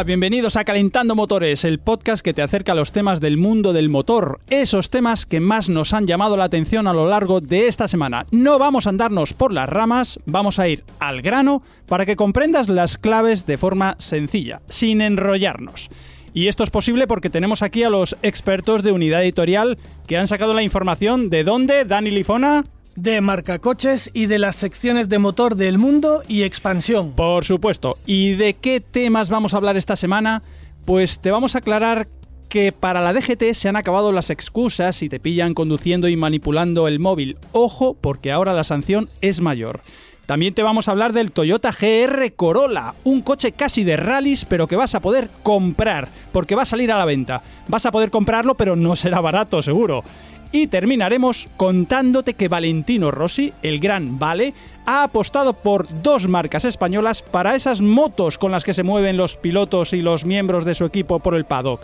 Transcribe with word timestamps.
Bienvenidos 0.00 0.56
a 0.56 0.64
Calentando 0.64 1.14
Motores, 1.14 1.64
el 1.64 1.78
podcast 1.78 2.24
que 2.24 2.32
te 2.32 2.42
acerca 2.42 2.72
a 2.72 2.74
los 2.74 2.92
temas 2.92 3.20
del 3.20 3.36
mundo 3.36 3.72
del 3.72 3.90
motor, 3.90 4.40
esos 4.48 4.88
temas 4.90 5.26
que 5.26 5.38
más 5.38 5.68
nos 5.68 5.92
han 5.92 6.06
llamado 6.06 6.36
la 6.36 6.44
atención 6.44 6.88
a 6.88 6.94
lo 6.94 7.08
largo 7.08 7.40
de 7.40 7.68
esta 7.68 7.86
semana. 7.86 8.26
No 8.32 8.58
vamos 8.58 8.86
a 8.86 8.90
andarnos 8.90 9.34
por 9.34 9.52
las 9.52 9.68
ramas, 9.68 10.18
vamos 10.24 10.58
a 10.58 10.66
ir 10.66 10.82
al 10.98 11.20
grano 11.20 11.62
para 11.86 12.06
que 12.06 12.16
comprendas 12.16 12.68
las 12.68 12.98
claves 12.98 13.46
de 13.46 13.58
forma 13.58 13.94
sencilla, 13.98 14.62
sin 14.68 15.02
enrollarnos. 15.02 15.90
Y 16.32 16.48
esto 16.48 16.64
es 16.64 16.70
posible 16.70 17.06
porque 17.06 17.30
tenemos 17.30 17.62
aquí 17.62 17.84
a 17.84 17.90
los 17.90 18.16
expertos 18.22 18.82
de 18.82 18.92
unidad 18.92 19.22
editorial 19.22 19.78
que 20.08 20.16
han 20.16 20.26
sacado 20.26 20.54
la 20.54 20.62
información 20.62 21.28
de 21.28 21.44
dónde, 21.44 21.84
Dani 21.84 22.10
Lifona. 22.10 22.64
De 22.96 23.20
marcacoches 23.20 24.10
y 24.12 24.26
de 24.26 24.38
las 24.38 24.56
secciones 24.56 25.08
de 25.08 25.18
motor 25.18 25.56
del 25.56 25.78
mundo 25.78 26.22
y 26.28 26.42
expansión. 26.42 27.12
Por 27.12 27.44
supuesto. 27.44 27.98
¿Y 28.06 28.34
de 28.34 28.54
qué 28.54 28.80
temas 28.80 29.30
vamos 29.30 29.54
a 29.54 29.56
hablar 29.56 29.76
esta 29.76 29.96
semana? 29.96 30.42
Pues 30.84 31.18
te 31.18 31.30
vamos 31.30 31.54
a 31.54 31.58
aclarar 31.58 32.08
que 32.48 32.70
para 32.72 33.00
la 33.00 33.14
DGT 33.14 33.54
se 33.54 33.68
han 33.68 33.76
acabado 33.76 34.12
las 34.12 34.28
excusas 34.28 34.96
si 34.96 35.08
te 35.08 35.20
pillan 35.20 35.54
conduciendo 35.54 36.08
y 36.08 36.16
manipulando 36.16 36.86
el 36.86 36.98
móvil. 36.98 37.38
Ojo, 37.52 37.96
porque 37.98 38.30
ahora 38.30 38.52
la 38.52 38.64
sanción 38.64 39.08
es 39.22 39.40
mayor. 39.40 39.80
También 40.26 40.54
te 40.54 40.62
vamos 40.62 40.86
a 40.86 40.92
hablar 40.92 41.12
del 41.12 41.32
Toyota 41.32 41.72
GR 41.72 42.32
Corolla, 42.36 42.94
un 43.04 43.22
coche 43.22 43.52
casi 43.52 43.84
de 43.84 43.96
rallies, 43.96 44.44
pero 44.44 44.68
que 44.68 44.76
vas 44.76 44.94
a 44.94 45.00
poder 45.00 45.28
comprar, 45.42 46.08
porque 46.30 46.54
va 46.54 46.62
a 46.62 46.66
salir 46.66 46.92
a 46.92 46.98
la 46.98 47.04
venta. 47.04 47.42
Vas 47.68 47.86
a 47.86 47.90
poder 47.90 48.10
comprarlo, 48.10 48.54
pero 48.54 48.76
no 48.76 48.94
será 48.96 49.20
barato, 49.20 49.62
seguro. 49.62 50.04
Y 50.52 50.66
terminaremos 50.66 51.48
contándote 51.56 52.34
que 52.34 52.48
Valentino 52.48 53.10
Rossi, 53.10 53.54
el 53.62 53.80
gran 53.80 54.18
Vale, 54.18 54.52
ha 54.84 55.02
apostado 55.02 55.54
por 55.54 55.86
dos 56.02 56.28
marcas 56.28 56.66
españolas 56.66 57.22
para 57.22 57.54
esas 57.54 57.80
motos 57.80 58.36
con 58.36 58.52
las 58.52 58.62
que 58.62 58.74
se 58.74 58.82
mueven 58.82 59.16
los 59.16 59.36
pilotos 59.36 59.94
y 59.94 60.02
los 60.02 60.26
miembros 60.26 60.66
de 60.66 60.74
su 60.74 60.84
equipo 60.84 61.20
por 61.20 61.34
el 61.34 61.46
paddock. 61.46 61.80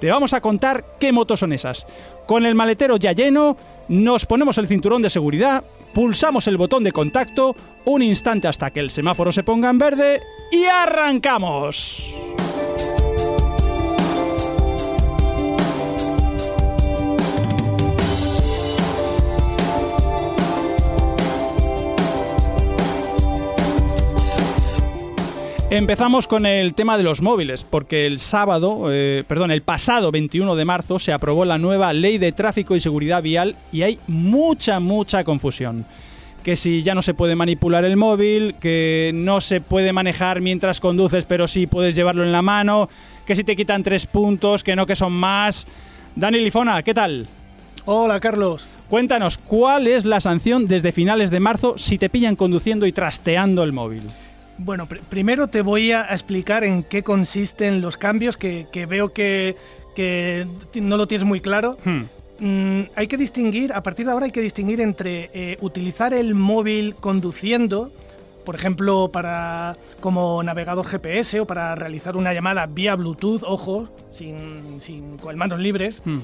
Te 0.00 0.10
vamos 0.10 0.34
a 0.34 0.42
contar 0.42 0.84
qué 1.00 1.12
motos 1.12 1.40
son 1.40 1.54
esas. 1.54 1.86
Con 2.26 2.44
el 2.44 2.54
maletero 2.54 2.96
ya 2.98 3.12
lleno, 3.12 3.56
nos 3.88 4.26
ponemos 4.26 4.58
el 4.58 4.68
cinturón 4.68 5.00
de 5.00 5.08
seguridad, 5.08 5.64
pulsamos 5.94 6.46
el 6.46 6.58
botón 6.58 6.84
de 6.84 6.92
contacto, 6.92 7.56
un 7.86 8.02
instante 8.02 8.48
hasta 8.48 8.70
que 8.70 8.80
el 8.80 8.90
semáforo 8.90 9.32
se 9.32 9.44
ponga 9.44 9.70
en 9.70 9.78
verde 9.78 10.20
y 10.52 10.64
arrancamos. 10.66 12.14
Empezamos 25.74 26.28
con 26.28 26.46
el 26.46 26.72
tema 26.72 26.96
de 26.96 27.02
los 27.02 27.20
móviles, 27.20 27.64
porque 27.64 28.06
el 28.06 28.20
sábado, 28.20 28.92
eh, 28.92 29.24
perdón, 29.26 29.50
el 29.50 29.62
pasado 29.62 30.12
21 30.12 30.54
de 30.54 30.64
marzo 30.64 31.00
se 31.00 31.12
aprobó 31.12 31.44
la 31.44 31.58
nueva 31.58 31.92
Ley 31.92 32.16
de 32.18 32.30
Tráfico 32.30 32.76
y 32.76 32.80
Seguridad 32.80 33.24
Vial 33.24 33.56
y 33.72 33.82
hay 33.82 33.98
mucha, 34.06 34.78
mucha 34.78 35.24
confusión. 35.24 35.84
Que 36.44 36.54
si 36.54 36.84
ya 36.84 36.94
no 36.94 37.02
se 37.02 37.12
puede 37.12 37.34
manipular 37.34 37.84
el 37.84 37.96
móvil, 37.96 38.54
que 38.60 39.10
no 39.14 39.40
se 39.40 39.60
puede 39.60 39.92
manejar 39.92 40.40
mientras 40.40 40.78
conduces, 40.78 41.24
pero 41.24 41.48
sí 41.48 41.66
puedes 41.66 41.96
llevarlo 41.96 42.22
en 42.22 42.30
la 42.30 42.40
mano, 42.40 42.88
que 43.26 43.34
si 43.34 43.42
te 43.42 43.56
quitan 43.56 43.82
tres 43.82 44.06
puntos, 44.06 44.62
que 44.62 44.76
no 44.76 44.86
que 44.86 44.94
son 44.94 45.12
más. 45.12 45.66
Dani 46.14 46.38
Lifona, 46.38 46.84
¿qué 46.84 46.94
tal? 46.94 47.26
Hola 47.84 48.20
Carlos. 48.20 48.64
Cuéntanos, 48.88 49.38
¿cuál 49.38 49.88
es 49.88 50.04
la 50.04 50.20
sanción 50.20 50.68
desde 50.68 50.92
finales 50.92 51.32
de 51.32 51.40
marzo 51.40 51.74
si 51.78 51.98
te 51.98 52.10
pillan 52.10 52.36
conduciendo 52.36 52.86
y 52.86 52.92
trasteando 52.92 53.64
el 53.64 53.72
móvil? 53.72 54.04
Bueno, 54.58 54.86
pr- 54.88 55.00
primero 55.08 55.48
te 55.48 55.62
voy 55.62 55.92
a 55.92 56.02
explicar 56.04 56.64
en 56.64 56.82
qué 56.84 57.02
consisten 57.02 57.80
los 57.80 57.96
cambios 57.96 58.36
que, 58.36 58.66
que 58.72 58.86
veo 58.86 59.12
que, 59.12 59.56
no 60.80 60.96
lo 60.96 61.06
tienes 61.06 61.24
muy 61.26 61.40
claro. 61.40 61.76
Hmm. 61.84 62.02
Mm, 62.40 62.82
hay 62.96 63.06
que 63.06 63.16
distinguir, 63.16 63.72
a 63.72 63.82
partir 63.82 64.06
de 64.06 64.12
ahora 64.12 64.26
hay 64.26 64.32
que 64.32 64.40
distinguir 64.40 64.80
entre 64.80 65.30
eh, 65.34 65.56
utilizar 65.60 66.12
el 66.14 66.34
móvil 66.34 66.94
conduciendo, 66.96 67.92
por 68.44 68.54
ejemplo, 68.56 69.10
para 69.12 69.76
como 70.00 70.42
navegador 70.42 70.86
GPS 70.86 71.40
o 71.40 71.46
para 71.46 71.74
realizar 71.74 72.16
una 72.16 72.32
llamada 72.34 72.66
vía 72.66 72.94
Bluetooth, 72.96 73.42
ojo, 73.44 73.88
sin, 74.10 74.80
sin 74.80 75.16
con 75.18 75.36
manos 75.36 75.58
libres. 75.60 76.02
Hmm. 76.04 76.18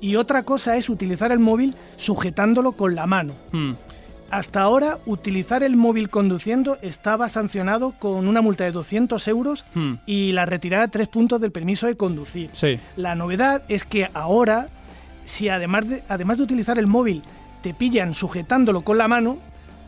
Y 0.00 0.16
otra 0.16 0.42
cosa 0.42 0.76
es 0.76 0.90
utilizar 0.90 1.32
el 1.32 1.38
móvil 1.38 1.74
sujetándolo 1.96 2.72
con 2.72 2.94
la 2.94 3.06
mano. 3.06 3.32
Hmm. 3.52 3.72
Hasta 4.30 4.62
ahora, 4.62 4.98
utilizar 5.06 5.62
el 5.62 5.76
móvil 5.76 6.10
conduciendo 6.10 6.76
estaba 6.82 7.28
sancionado 7.28 7.92
con 7.98 8.26
una 8.26 8.40
multa 8.42 8.64
de 8.64 8.72
200 8.72 9.28
euros 9.28 9.64
Hmm. 9.74 9.94
y 10.06 10.32
la 10.32 10.44
retirada 10.46 10.84
de 10.84 10.88
tres 10.90 11.08
puntos 11.08 11.40
del 11.40 11.52
permiso 11.52 11.86
de 11.86 11.96
conducir. 11.96 12.50
Sí. 12.52 12.80
La 12.96 13.14
novedad 13.14 13.62
es 13.68 13.84
que 13.84 14.08
ahora, 14.12 14.68
si 15.24 15.48
además 15.48 15.88
de, 15.88 16.02
además 16.08 16.38
de 16.38 16.44
utilizar 16.44 16.78
el 16.78 16.86
móvil 16.86 17.22
te 17.62 17.74
pillan 17.74 18.12
sujetándolo 18.14 18.82
con 18.82 18.98
la 18.98 19.06
mano, 19.08 19.38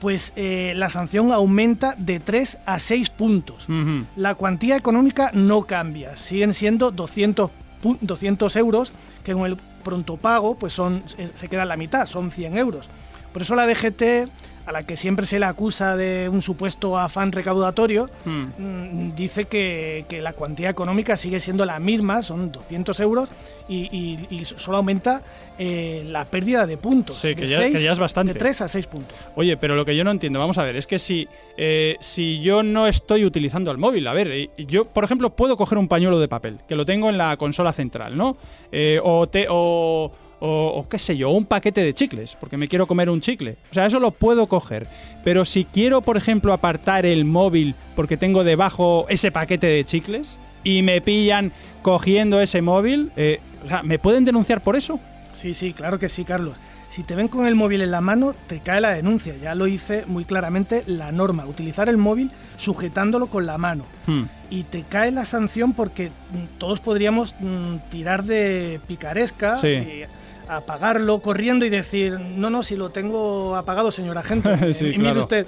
pues 0.01 0.33
eh, 0.37 0.75
la 0.77 0.91
sanción 0.91 1.33
aumenta 1.33 1.95
de 1.99 2.21
3 2.21 2.59
a 2.67 2.79
6 2.79 3.11
puntos. 3.11 3.67
La 4.15 4.35
cuantía 4.35 4.77
económica 4.77 5.31
no 5.33 5.63
cambia, 5.65 6.17
siguen 6.19 6.53
siendo 6.55 6.91
200, 6.91 7.51
pu- 7.83 7.99
200 8.01 8.55
euros, 8.57 8.93
que 9.25 9.33
con 9.33 9.47
el 9.47 9.57
pronto 9.83 10.17
pago 10.19 10.55
pues 10.57 10.73
son, 10.75 11.03
se 11.35 11.49
queda 11.49 11.65
la 11.65 11.77
mitad, 11.77 12.07
son 12.07 12.31
100 12.31 12.59
euros. 12.59 12.89
Por 13.37 13.43
eso 13.43 13.55
la 13.55 13.67
DGT, 13.67 14.31
a 14.65 14.73
la 14.73 14.87
que 14.87 14.97
siempre 14.97 15.27
se 15.27 15.39
le 15.39 15.45
acusa 15.45 15.95
de 15.95 16.27
un 16.31 16.41
supuesto 16.41 16.97
afán 16.99 17.33
recaudatorio, 17.33 18.09
Hmm. 18.25 18.45
mm, 18.57 19.15
dice 19.15 19.45
que, 19.45 20.07
que 20.09 20.23
la 20.23 20.33
cuantía 20.33 20.71
económica 20.71 21.19
sigue 21.19 21.39
siendo 21.39 21.67
la 21.67 21.79
misma, 21.79 22.23
son 22.23 22.51
200 22.51 22.99
euros, 23.01 23.29
y, 23.69 23.91
y- 23.95 24.27
y 24.35 24.45
solo 24.47 24.79
aumenta 24.79 25.21
eh, 25.59 26.03
la 26.07 26.25
pérdida 26.25 26.67
de 26.67 26.79
puntos. 26.79 27.17
Sí, 27.19 27.35
que 27.35 27.43
de 27.43 27.47
ya- 27.47 27.59
que 27.59 27.73
seis- 27.73 27.83
ya 27.83 27.93
es 27.93 27.99
bastante. 27.99 28.33
De 28.33 28.39
3 28.39 28.63
a 28.63 28.69
6 28.69 28.87
puntos. 28.87 29.15
Oye, 29.35 29.57
pero 29.59 29.75
lo 29.77 29.85
que 29.85 29.95
yo 29.95 30.03
no 30.05 30.11
entiendo, 30.13 30.39
vamos 30.39 30.57
a 30.57 30.63
ver, 30.63 30.77
es 30.77 30.87
que 30.87 30.99
si, 30.99 31.29
eh, 31.59 31.97
si 32.01 32.41
yo 32.41 32.63
no 32.63 32.87
estoy 32.87 33.25
utilizando 33.27 33.71
el 33.71 33.77
móvil, 33.77 34.07
a 34.07 34.15
ver, 34.15 34.29
eh, 34.33 34.51
yo, 34.67 34.87
por 34.87 35.05
ejemplo, 35.05 35.29
puedo 35.31 35.57
coger 35.59 35.77
un 35.77 35.89
pañuelo 35.89 36.19
de 36.21 36.29
papel, 36.29 36.59
que 36.67 36.75
lo 36.77 36.85
tengo 36.87 37.11
en 37.11 37.19
la 37.19 37.37
consola 37.37 37.73
central, 37.75 38.17
¿no? 38.17 38.37
Eh, 38.73 38.99
o, 39.03 39.27
te, 39.29 39.47
o, 39.51 40.11
o, 40.41 40.73
o 40.77 40.89
qué 40.89 40.99
sé 40.99 41.17
yo, 41.17 41.31
un 41.31 41.45
paquete 41.47 41.81
de 41.83 41.95
chicles, 41.95 42.37
porque 42.39 42.57
me 42.57 42.69
quiero 42.69 42.87
comer 42.87 43.09
un 43.11 43.21
chicle. 43.21 43.57
O 43.71 43.75
sea, 43.75 43.87
eso 43.87 43.99
lo 44.01 44.11
puedo 44.11 44.47
coger. 44.47 44.87
Pero 45.25 45.45
si 45.45 45.65
quiero, 45.65 46.03
por 46.03 46.17
ejemplo, 46.17 46.53
apartar 46.53 47.07
el 47.07 47.25
móvil 47.25 47.75
porque 47.95 48.17
tengo 48.17 48.45
debajo 48.45 49.07
ese 49.09 49.31
paquete 49.33 49.67
de 49.67 49.85
chicles 49.85 50.37
y 50.63 50.83
me 50.83 51.01
pillan 51.01 51.53
cogiendo 51.83 52.41
ese 52.41 52.61
móvil, 52.63 53.11
eh, 53.17 53.41
¿me 53.83 53.99
pueden 53.99 54.25
denunciar 54.25 54.63
por 54.63 54.77
eso? 54.77 55.01
Sí, 55.33 55.55
sí, 55.55 55.73
claro 55.73 55.99
que 55.99 56.09
sí, 56.09 56.25
Carlos. 56.25 56.57
Si 56.89 57.03
te 57.03 57.15
ven 57.15 57.29
con 57.29 57.47
el 57.47 57.55
móvil 57.57 57.83
en 57.83 57.91
la 57.91 58.01
mano, 58.01 58.33
te 58.47 58.61
cae 58.61 58.81
la 58.81 58.91
denuncia. 58.91 59.35
Ya 59.37 59.55
lo 59.55 59.67
hice 59.67 60.05
muy 60.07 60.25
claramente 60.25 60.83
la 60.87 61.13
norma. 61.13 61.45
Utilizar 61.45 61.89
el 61.89 61.97
móvil 61.99 62.31
sujetándolo 62.57 63.27
con 63.27 63.45
la 63.45 63.59
mano. 63.59 63.85
Hmm. 64.07 64.23
Y 64.51 64.63
te 64.63 64.83
cae 64.83 65.11
la 65.11 65.25
sanción 65.25 65.73
porque 65.75 66.11
todos 66.59 66.81
podríamos 66.81 67.35
mm, 67.41 67.77
tirar 67.91 68.25
de 68.25 68.81
picaresca 68.87 69.59
Sí. 69.59 69.69
y 69.69 70.05
apagarlo 70.49 71.21
corriendo 71.21 71.65
y 71.65 71.71
decir, 71.71 72.19
no, 72.21 72.51
no, 72.51 72.63
si 72.63 72.77
lo 72.77 72.91
tengo 72.91 73.57
apagado, 73.57 73.91
señor 73.93 74.19
agente. 74.19 74.73
Sí, 74.75 74.87
y 74.87 74.89
mire 74.91 75.03
claro. 75.03 75.21
usted. 75.21 75.47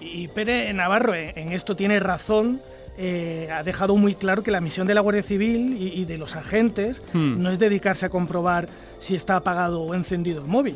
Y 0.00 0.28
Pere 0.28 0.72
Navarro 0.72 1.14
eh, 1.14 1.32
en 1.36 1.52
esto 1.52 1.76
tiene 1.76 2.00
razón. 2.00 2.60
eh, 2.98 3.48
ha 3.52 3.62
dejado 3.62 3.96
muy 3.96 4.14
claro 4.14 4.42
que 4.42 4.50
la 4.50 4.60
misión 4.60 4.86
de 4.86 4.94
la 4.94 5.00
Guardia 5.00 5.22
Civil 5.22 5.76
y, 5.80 6.00
y 6.00 6.04
de 6.04 6.18
los 6.18 6.36
agentes 6.36 7.02
Hmm. 7.12 7.40
no 7.42 7.50
es 7.50 7.58
dedicarse 7.58 8.04
a 8.06 8.08
comprobar 8.10 8.68
si 8.98 9.14
está 9.14 9.36
apagado 9.36 9.82
o 9.82 9.94
encendido 9.94 10.42
el 10.42 10.48
móvil. 10.48 10.74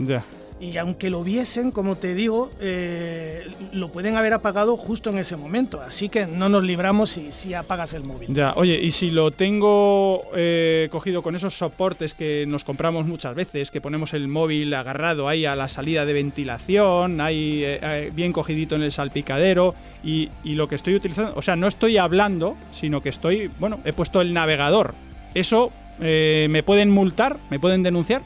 Y 0.61 0.77
aunque 0.77 1.11
lo 1.11 1.25
viesen, 1.25 1.73
como 1.73 1.97
te 1.97 2.15
digo, 2.15 2.51
eh, 2.61 3.47
lo 3.73 3.91
pueden 3.91 4.17
haber 4.17 4.33
apagado 4.35 4.77
justo 4.77 5.11
en 5.11 5.19
ese 5.19 5.37
momento. 5.37 5.81
Así 5.81 6.09
que 6.09 6.27
no 6.27 6.49
nos 6.49 6.63
libramos 6.63 7.11
si, 7.11 7.33
si 7.33 7.55
apagas 7.55 7.93
el 7.93 8.05
móvil. 8.05 8.33
Ya, 8.33 8.53
oye, 8.55 8.81
y 8.81 8.93
si 8.93 9.11
lo 9.11 9.33
tengo 9.33 10.23
eh, 10.35 10.89
cogido 10.93 11.23
con 11.23 11.35
esos 11.35 11.55
soportes 11.55 12.15
que 12.15 12.47
nos 12.47 12.63
compramos 12.63 13.05
muchas 13.05 13.35
veces, 13.35 13.73
que 13.73 13.81
ponemos 13.81 14.15
el 14.15 14.29
móvil 14.29 14.73
agarrado 14.75 15.29
ahí 15.29 15.45
a 15.45 15.57
la 15.57 15.69
salida 15.69 16.07
de 16.07 16.13
ventilación, 16.13 17.21
ahí 17.21 17.63
eh, 17.65 18.13
bien 18.15 18.33
cogidito 18.33 18.77
en 18.77 18.83
el 18.83 18.93
salpicadero, 18.93 19.75
y, 20.05 20.31
lo 20.45 20.69
que 20.69 20.77
estoy 20.77 20.95
utilizando, 20.95 21.33
o 21.35 21.43
sea, 21.43 21.57
no 21.57 21.67
estoy 21.67 21.97
hablando, 21.97 22.57
sino 22.73 23.03
que 23.03 23.09
estoy, 23.09 23.51
bueno, 23.59 23.81
he 23.85 23.93
puesto 23.93 24.21
el 24.21 24.33
navegador. 24.33 24.95
¿Eso 25.35 25.73
me 25.99 26.63
pueden 26.65 26.91
multar? 26.91 27.39
¿Me 27.51 27.59
pueden 27.59 27.83
denunciar? 27.83 28.23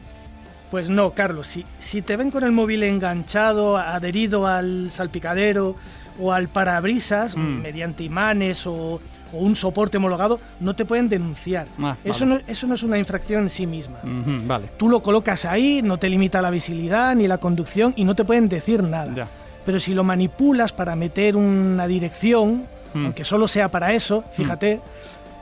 Pues 0.71 0.91
no, 0.91 1.11
Carlos, 1.13 1.47
si, 1.47 1.65
si 1.79 2.03
te 2.03 2.17
ven 2.17 2.31
con 2.31 2.45
el 2.45 2.53
móvil 2.53 2.83
enganchado, 2.83 3.79
adherido 3.79 4.47
al 4.47 4.91
salpicadero 4.91 5.77
o 6.21 6.33
al 6.33 6.49
parabrisas, 6.49 7.37
Mm. 7.37 7.61
mediante 7.63 8.05
imanes 8.05 8.67
o, 8.67 9.01
o 9.33 9.37
un 9.39 9.57
soporte 9.57 9.97
homologado, 9.97 10.41
no 10.61 10.75
te 10.75 10.85
pueden 10.85 11.09
denunciar. 11.09 11.67
Ah, 11.81 11.97
eso, 12.05 12.27
vale. 12.27 12.43
no, 12.47 12.53
eso 12.53 12.67
no 12.67 12.75
es 12.75 12.83
una 12.83 12.99
infracción 12.99 13.45
en 13.45 13.51
sí 13.51 13.67
misma. 13.67 13.99
Vale. 14.47 14.69
Tú 14.77 14.89
lo 14.91 15.03
colocas 15.03 15.45
ahí, 15.47 15.81
no 15.83 15.99
te 15.99 16.09
limita 16.09 16.43
la 16.43 16.51
visibilidad 16.51 17.15
ni 17.15 17.29
la 17.29 17.39
conducción 17.39 17.95
y 17.97 18.05
no 18.05 18.15
te 18.15 18.25
pueden 18.25 18.49
decir 18.49 18.83
nada. 18.83 19.13
Ya. 19.15 19.29
Pero 19.65 19.81
si 19.81 19.95
lo 19.95 20.05
manipulas 20.05 20.73
para 20.73 20.97
meter 20.97 21.37
una 21.37 21.87
dirección, 21.87 22.65
Mm. 22.95 23.05
aunque 23.07 23.23
solo 23.25 23.47
sea 23.49 23.69
para 23.71 23.93
eso, 23.93 24.25
fíjate, 24.33 24.81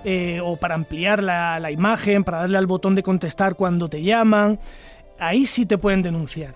eh, 0.04 0.40
o 0.42 0.56
para 0.56 0.74
ampliar 0.74 1.22
la, 1.22 1.58
la 1.60 1.70
imagen, 1.70 2.22
para 2.24 2.38
darle 2.38 2.58
al 2.58 2.66
botón 2.66 2.94
de 2.96 3.02
contestar 3.04 3.54
cuando 3.54 3.88
te 3.88 4.02
llaman, 4.02 4.58
ahí 5.18 5.46
sí 5.46 5.66
te 5.66 5.78
pueden 5.78 6.02
denunciar. 6.02 6.54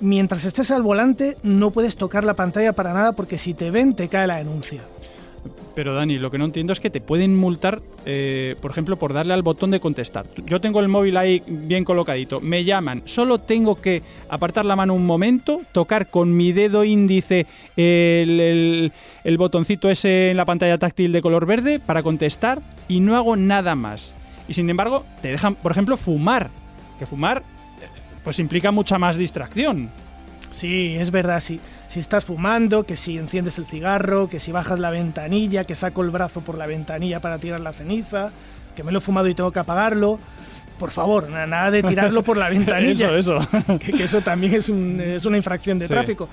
Mientras 0.00 0.44
estés 0.44 0.70
al 0.70 0.82
volante, 0.82 1.36
no 1.42 1.70
puedes 1.70 1.96
tocar 1.96 2.24
la 2.24 2.34
pantalla 2.34 2.72
para 2.72 2.92
nada 2.92 3.12
porque 3.12 3.38
si 3.38 3.54
te 3.54 3.70
ven, 3.70 3.94
te 3.94 4.08
cae 4.08 4.26
la 4.26 4.36
denuncia. 4.36 4.80
Pero 5.74 5.92
Dani, 5.92 6.18
lo 6.18 6.30
que 6.30 6.38
no 6.38 6.44
entiendo 6.44 6.72
es 6.72 6.78
que 6.78 6.88
te 6.88 7.00
pueden 7.00 7.36
multar, 7.36 7.82
eh, 8.06 8.54
por 8.60 8.70
ejemplo, 8.70 8.96
por 8.96 9.12
darle 9.12 9.34
al 9.34 9.42
botón 9.42 9.72
de 9.72 9.80
contestar. 9.80 10.24
Yo 10.46 10.60
tengo 10.60 10.78
el 10.78 10.88
móvil 10.88 11.16
ahí 11.16 11.42
bien 11.46 11.84
colocadito, 11.84 12.40
me 12.40 12.62
llaman, 12.64 13.02
solo 13.06 13.40
tengo 13.40 13.74
que 13.74 14.00
apartar 14.28 14.64
la 14.64 14.76
mano 14.76 14.94
un 14.94 15.04
momento, 15.04 15.62
tocar 15.72 16.10
con 16.10 16.36
mi 16.36 16.52
dedo 16.52 16.84
índice 16.84 17.46
el, 17.76 18.92
el- 19.24 19.36
botoncito 19.38 19.90
ese 19.90 20.30
en 20.30 20.36
la 20.36 20.44
pantalla 20.44 20.78
táctil 20.78 21.10
de 21.10 21.22
color 21.22 21.44
verde 21.44 21.80
para 21.80 22.04
contestar 22.04 22.62
y 22.86 23.00
no 23.00 23.16
hago 23.16 23.34
nada 23.34 23.74
más. 23.74 24.12
Y 24.46 24.54
sin 24.54 24.70
embargo, 24.70 25.04
te 25.22 25.28
dejan, 25.28 25.56
por 25.56 25.72
ejemplo, 25.72 25.96
fumar. 25.96 26.50
Que 27.00 27.06
fumar, 27.06 27.42
pues 28.24 28.38
implica 28.40 28.70
mucha 28.72 28.98
más 28.98 29.16
distracción. 29.16 29.90
Sí, 30.50 30.96
es 30.98 31.10
verdad, 31.10 31.40
sí. 31.40 31.60
Si 31.88 32.00
estás 32.00 32.24
fumando, 32.24 32.84
que 32.84 32.96
si 32.96 33.18
enciendes 33.18 33.58
el 33.58 33.66
cigarro, 33.66 34.28
que 34.28 34.40
si 34.40 34.50
bajas 34.52 34.78
la 34.78 34.90
ventanilla, 34.90 35.64
que 35.64 35.74
saco 35.74 36.02
el 36.02 36.10
brazo 36.10 36.40
por 36.40 36.56
la 36.56 36.66
ventanilla 36.66 37.20
para 37.20 37.38
tirar 37.38 37.60
la 37.60 37.72
ceniza, 37.72 38.30
que 38.74 38.82
me 38.82 38.90
lo 38.92 38.98
he 38.98 39.00
fumado 39.00 39.28
y 39.28 39.34
tengo 39.34 39.52
que 39.52 39.58
apagarlo. 39.60 40.18
Por 40.78 40.90
favor, 40.90 41.28
na- 41.28 41.46
nada 41.46 41.70
de 41.70 41.82
tirarlo 41.82 42.22
por 42.24 42.36
la 42.36 42.48
ventanilla. 42.50 43.16
eso, 43.16 43.38
eso. 43.38 43.48
que, 43.78 43.92
que 43.92 44.04
eso 44.04 44.20
también 44.22 44.54
es, 44.54 44.68
un- 44.68 45.00
es 45.00 45.24
una 45.24 45.36
infracción 45.36 45.78
de 45.78 45.86
Sí. 45.86 45.90
tráfico. 45.92 46.28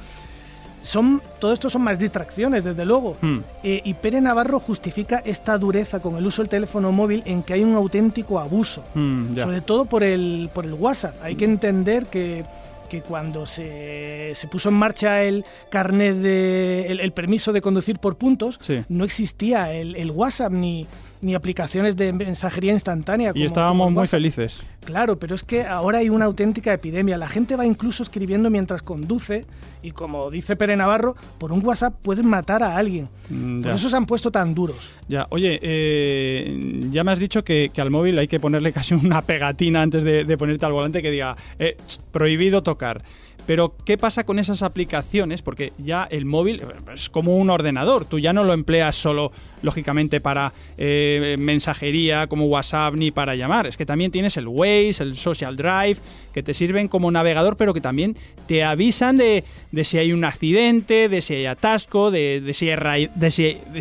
Son, 0.82 1.22
todo 1.40 1.54
esto 1.54 1.70
son 1.70 1.84
más 1.84 2.00
distracciones, 2.00 2.64
desde 2.64 2.86
luego. 2.86 3.16
Hmm. 3.22 3.40
Eh, 3.64 3.82
y 3.86 3.94
Pere 3.94 4.20
Navarro 4.22 4.60
justifica 4.60 5.22
esta 5.24 5.58
dureza 5.58 6.00
con 6.00 6.16
el 6.18 6.26
uso 6.26 6.42
del 6.42 6.50
teléfono 6.50 6.92
móvil 6.92 7.22
en 7.26 7.44
que 7.44 7.54
hay 7.54 7.64
un 7.64 7.76
auténtico 7.76 8.40
abuso. 8.40 8.84
Mm, 8.96 9.36
ya. 9.36 9.44
Sobre 9.44 9.62
todo 9.62 9.86
por 9.86 10.04
el, 10.04 10.50
por 10.54 10.66
el 10.66 10.74
WhatsApp. 10.74 11.16
Hay 11.22 11.36
que 11.36 11.46
entender 11.46 12.08
que, 12.08 12.46
que 12.90 13.02
cuando 13.02 13.46
se, 13.46 14.32
se 14.34 14.48
puso 14.48 14.70
en 14.70 14.76
marcha 14.76 15.22
el 15.24 15.46
carnet 15.70 16.16
de. 16.18 16.88
el, 16.90 17.00
el 17.00 17.12
permiso 17.14 17.54
de 17.54 17.62
conducir 17.62 18.00
por 18.00 18.16
puntos, 18.18 18.58
Sí. 18.60 18.84
no 18.90 19.04
existía 19.06 19.72
el, 19.74 19.96
el 19.96 20.10
WhatsApp 20.12 20.52
ni, 20.52 20.88
ni 21.22 21.36
aplicaciones 21.36 21.96
de 21.96 22.14
mensajería 22.14 22.72
instantánea. 22.74 23.32
Y 23.36 23.44
estábamos 23.46 23.86
como 23.88 24.00
muy 24.00 24.08
felices. 24.08 24.64
Claro, 24.86 25.20
pero 25.20 25.36
es 25.36 25.44
que 25.44 25.64
ahora 25.64 26.00
hay 26.00 26.10
una 26.10 26.26
auténtica 26.26 26.74
epidemia. 26.74 27.18
La 27.18 27.28
gente 27.28 27.56
va 27.56 27.66
incluso 27.66 28.02
escribiendo 28.04 28.50
mientras 28.50 28.82
conduce 28.82 29.46
y 29.84 29.92
como 29.92 30.30
dice 30.32 30.56
Pere 30.56 30.76
Navarro, 30.76 31.16
por 31.38 31.52
un 31.52 31.64
WhatsApp 31.66 31.94
pueden 32.02 32.28
matar 32.28 32.64
a 32.64 32.78
alguien. 32.78 33.10
Mm, 33.30 33.62
Por 33.62 33.72
ya. 33.72 33.76
eso 33.76 33.90
se 33.90 33.96
han 33.96 34.06
puesto 34.06 34.32
tan 34.32 34.54
duros. 34.54 34.92
Ya, 35.08 35.26
oye, 35.30 35.60
eh, 35.62 36.88
ya 36.92 37.04
me 37.04 37.12
has 37.12 37.20
dicho 37.20 37.44
que, 37.44 37.72
que 37.74 37.82
al 37.82 37.90
móvil 37.92 38.18
hay 38.18 38.28
que 38.28 38.40
ponerle 38.40 38.72
casi 38.74 38.94
una 38.94 39.22
pegatina 39.22 39.82
antes 39.82 40.04
de, 40.04 40.24
de 40.24 40.38
ponerte 40.38 40.66
al 40.66 40.72
volante 40.74 41.02
que 41.02 41.12
diga 41.12 41.36
eh, 41.60 41.78
"Ch, 41.88 42.00
prohibido 42.12 42.64
tocar. 42.64 43.04
Pero, 43.48 43.74
¿qué 43.86 43.98
pasa 43.98 44.24
con 44.24 44.40
esas 44.40 44.62
aplicaciones? 44.62 45.42
Porque 45.42 45.74
ya 45.78 46.08
el 46.10 46.26
móvil 46.26 46.62
eh, 46.62 46.66
es 46.94 47.10
como 47.10 47.38
un 47.38 47.50
ordenador. 47.50 48.06
Tú 48.06 48.20
ya 48.20 48.34
no 48.34 48.44
lo 48.44 48.54
empleas 48.54 48.96
solo, 48.96 49.32
lógicamente, 49.62 50.22
para 50.22 50.54
eh, 50.78 51.36
mensajería 51.40 52.28
como 52.28 52.46
WhatsApp 52.46 52.94
ni 52.96 53.12
para 53.12 53.36
llamar. 53.36 53.68
Es 53.68 53.78
que 53.78 53.86
también 53.86 54.12
tienes 54.12 54.38
el 54.38 54.48
Waze, 54.48 55.02
el 55.02 55.16
Social 55.16 55.56
Drive, 55.56 55.98
que 56.34 56.44
te 56.44 56.54
sirven 56.54 56.88
como 56.88 57.12
navegador, 57.12 57.58
pero 57.58 57.74
que 57.74 57.82
también 57.82 58.16
te 58.48 58.64
avisan 58.64 59.18
de, 59.18 59.44
si 59.84 59.98
hay 59.98 60.14
un 60.14 60.24
accidente, 60.24 61.10
de 61.10 61.22
si 61.22 61.36
hay 61.36 61.46
atasco, 61.48 62.12
de, 62.12 62.42
de 62.42 62.54
si, 62.54 62.70
hay 62.70 63.10
de, 63.16 63.32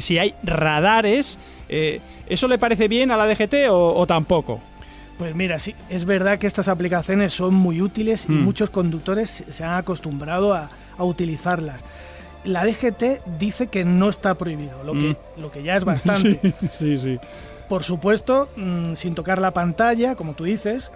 si, 0.01 0.19
hay 0.19 0.35
radares. 0.43 1.39
Eh, 1.69 2.01
¿Eso 2.29 2.49
le 2.49 2.59
parece 2.59 2.89
bien 2.89 3.11
a 3.11 3.17
la 3.17 3.27
DGT 3.27 3.69
o 3.71 4.07
tampoco? 4.07 4.61
Pues 5.21 5.35
mira, 5.35 5.59
sí, 5.59 5.75
es 5.91 6.07
verdad 6.07 6.39
que 6.39 6.47
estas 6.47 6.67
aplicaciones 6.69 7.35
son 7.35 7.53
muy 7.53 7.83
útiles 7.83 8.25
y 8.27 8.33
Mm. 8.33 8.43
muchos 8.43 8.71
conductores 8.71 9.45
se 9.49 9.63
han 9.65 9.75
acostumbrado 9.75 10.55
a, 10.55 10.71
a 10.97 11.05
utilizarlas. 11.05 11.85
La 12.45 12.65
DGT 12.65 13.21
dice 13.39 13.67
que 13.67 13.85
no 13.85 14.09
está 14.09 14.35
prohibido, 14.37 14.83
lo, 14.83 14.95
que, 14.95 15.19
lo 15.37 15.51
que 15.51 15.63
ya 15.63 15.77
es 15.77 15.85
bastante. 15.93 16.55
sí, 16.73 16.97
sí. 16.97 17.19
Por 17.69 17.85
supuesto, 17.85 18.49
mm, 18.57 18.95
sin 18.95 19.15
tocar 19.15 19.43
la 19.43 19.51
pantalla, 19.51 20.15
como 20.17 20.33
tú 20.33 20.45
dices. 20.45 20.91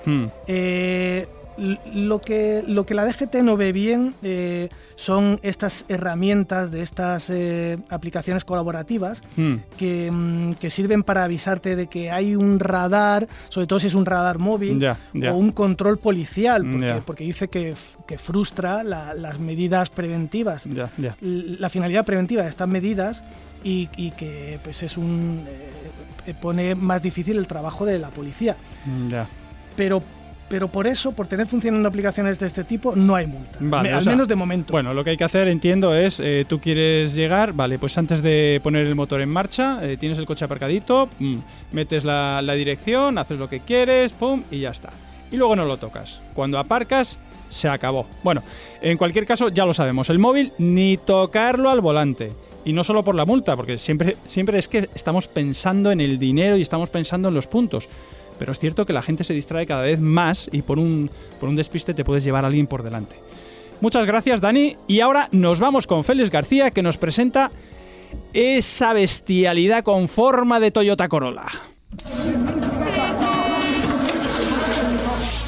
Eh, 0.47 1.29
lo, 1.95 2.21
que, 2.21 2.65
lo 2.67 2.85
que 2.87 2.95
la 2.95 3.05
DGT 3.05 3.37
no 3.43 3.57
ve 3.57 3.73
bien 3.73 4.15
eh, 4.23 4.69
son 4.97 5.39
estas 5.43 5.85
herramientas 5.89 6.71
de 6.73 6.83
estas 6.83 7.31
eh, 7.31 7.79
aplicaciones 7.91 8.45
colaborativas 8.45 9.23
Hmm. 9.37 9.57
que, 9.77 10.11
mm, 10.11 10.55
que 10.55 10.71
sirven 10.71 11.03
para 11.03 11.25
avisarte 11.25 11.77
de 11.77 11.87
que 11.87 12.11
hay 12.11 12.35
un 12.37 12.59
radar, 12.61 13.29
sobre 13.49 13.67
todo 13.67 13.81
si 13.81 13.87
es 13.87 13.95
un 13.95 14.07
radar 14.07 14.39
móvil, 14.39 14.85
o 14.85 15.35
un 15.35 15.51
control 15.53 15.99
policial, 15.99 16.65
porque, 16.71 16.87
Ya. 16.87 17.01
porque 17.05 17.25
dice 17.25 17.49
que, 17.49 17.75
que 18.07 18.19
frustra 18.19 18.83
la- 18.85 19.15
las 19.15 19.39
medidas 19.39 19.91
preventivas, 19.91 20.67
la 21.21 21.69
finalidad 21.71 22.05
preventiva 22.05 22.43
de 22.43 22.49
estas 22.49 22.69
medidas 22.69 23.23
y, 23.63 23.89
y 23.97 24.11
que 24.13 24.59
pues 24.63 24.83
es 24.83 24.97
un 24.99 25.45
eh, 26.27 26.35
pone 26.41 26.75
más 26.75 27.03
difícil 27.03 27.37
el 27.39 27.47
trabajo 27.47 27.85
de 27.85 27.99
la 27.99 28.09
policía. 28.09 28.57
Ya. 29.11 29.27
Pero 29.77 30.03
pero 30.55 30.69
por 30.69 30.87
eso, 30.87 31.11
por 31.11 31.27
tener 31.27 31.49
funcionando 31.49 31.89
aplicaciones 31.89 32.39
de 32.39 32.47
este 32.47 32.63
tipo, 32.63 32.95
no 32.95 33.17
hay 33.17 33.27
multa. 33.27 33.59
Vale, 33.59 33.89
Me- 33.89 33.95
al 33.97 34.03
sea, 34.03 34.13
menos 34.13 34.29
de 34.29 34.37
momento. 34.37 34.71
Bueno, 34.71 34.95
lo 34.95 35.03
que 35.03 35.11
hay 35.11 35.17
que 35.17 35.25
hacer, 35.25 35.49
entiendo, 35.49 35.97
es 35.97 36.21
eh, 36.21 36.45
tú 36.49 36.61
quieres 36.61 37.13
llegar, 37.17 37.53
vale, 37.55 37.77
pues 37.81 37.99
antes 37.99 38.23
de 38.23 38.61
poner 38.63 38.87
el 38.87 38.95
motor 38.95 39.21
en 39.21 39.31
marcha, 39.31 39.81
eh, 39.83 39.97
tienes 39.97 40.17
el 40.19 40.27
coche 40.27 40.45
aparcadito, 40.45 41.09
mm, 41.19 41.37
metes 41.73 42.05
la, 42.05 42.41
la 42.41 42.53
dirección, 42.53 43.19
haces 43.19 43.37
lo 43.41 43.49
que 43.49 43.59
quieres, 43.61 44.13
pum, 44.13 44.45
y 44.49 44.61
ya 44.61 44.71
está. 44.71 44.91
Y 45.33 45.37
luego 45.37 45.57
no 45.57 45.65
lo 45.65 45.77
tocas. 45.77 46.21
Cuando 46.35 46.57
aparcas, 46.61 47.19
se 47.51 47.69
acabó. 47.69 48.07
Bueno, 48.23 48.45
en 48.81 48.97
cualquier 48.97 49.27
caso, 49.27 49.49
ya 49.49 49.67
lo 49.67 49.75
sabemos, 49.75 50.09
el 50.09 50.21
móvil 50.21 50.53
ni 50.59 50.99
tocarlo 50.99 51.69
al 51.69 51.81
volante. 51.81 52.31
Y 52.65 52.73
no 52.73 52.85
solo 52.85 53.03
por 53.03 53.17
la 53.17 53.25
multa, 53.27 53.57
porque 53.57 53.77
siempre, 53.77 54.17
siempre 54.25 54.61
es 54.61 54.69
que 54.69 54.89
estamos 54.95 55.27
pensando 55.27 55.91
en 55.91 56.01
el 56.01 56.17
dinero 56.17 56.57
y 56.57 56.63
estamos 56.63 56.91
pensando 56.91 57.27
en 57.29 57.35
los 57.35 57.49
puntos. 57.49 57.89
Pero 58.39 58.53
es 58.53 58.59
cierto 58.59 58.87
que 58.87 58.93
la 58.93 59.03
gente 59.03 59.25
se 59.25 59.35
distrae 59.35 59.67
cada 59.67 59.83
vez 59.83 60.01
más 60.01 60.49
y 60.53 60.63
por 60.63 60.79
un, 60.79 61.11
por 61.41 61.49
un 61.49 61.57
despiste 61.57 61.95
te 61.95 62.05
puedes 62.05 62.25
llevar 62.25 62.45
a 62.45 62.49
alguien 62.49 62.67
por 62.67 62.83
delante. 62.83 63.17
Muchas 63.81 64.07
gracias, 64.07 64.41
Dani. 64.41 64.77
Y 64.87 65.01
ahora 65.01 65.29
nos 65.33 65.61
vamos 65.61 65.87
con 65.87 66.05
Félix 66.05 66.31
García, 66.31 66.71
que 66.71 66.83
nos 66.83 66.97
presenta 66.97 67.51
esa 68.33 68.93
bestialidad 68.93 69.85
con 69.85 70.09
forma 70.09 70.61
de 70.61 70.71
Toyota 70.71 71.09
Corolla. 71.09 71.47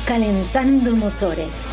Calentando 0.06 0.94
motores. 0.96 1.66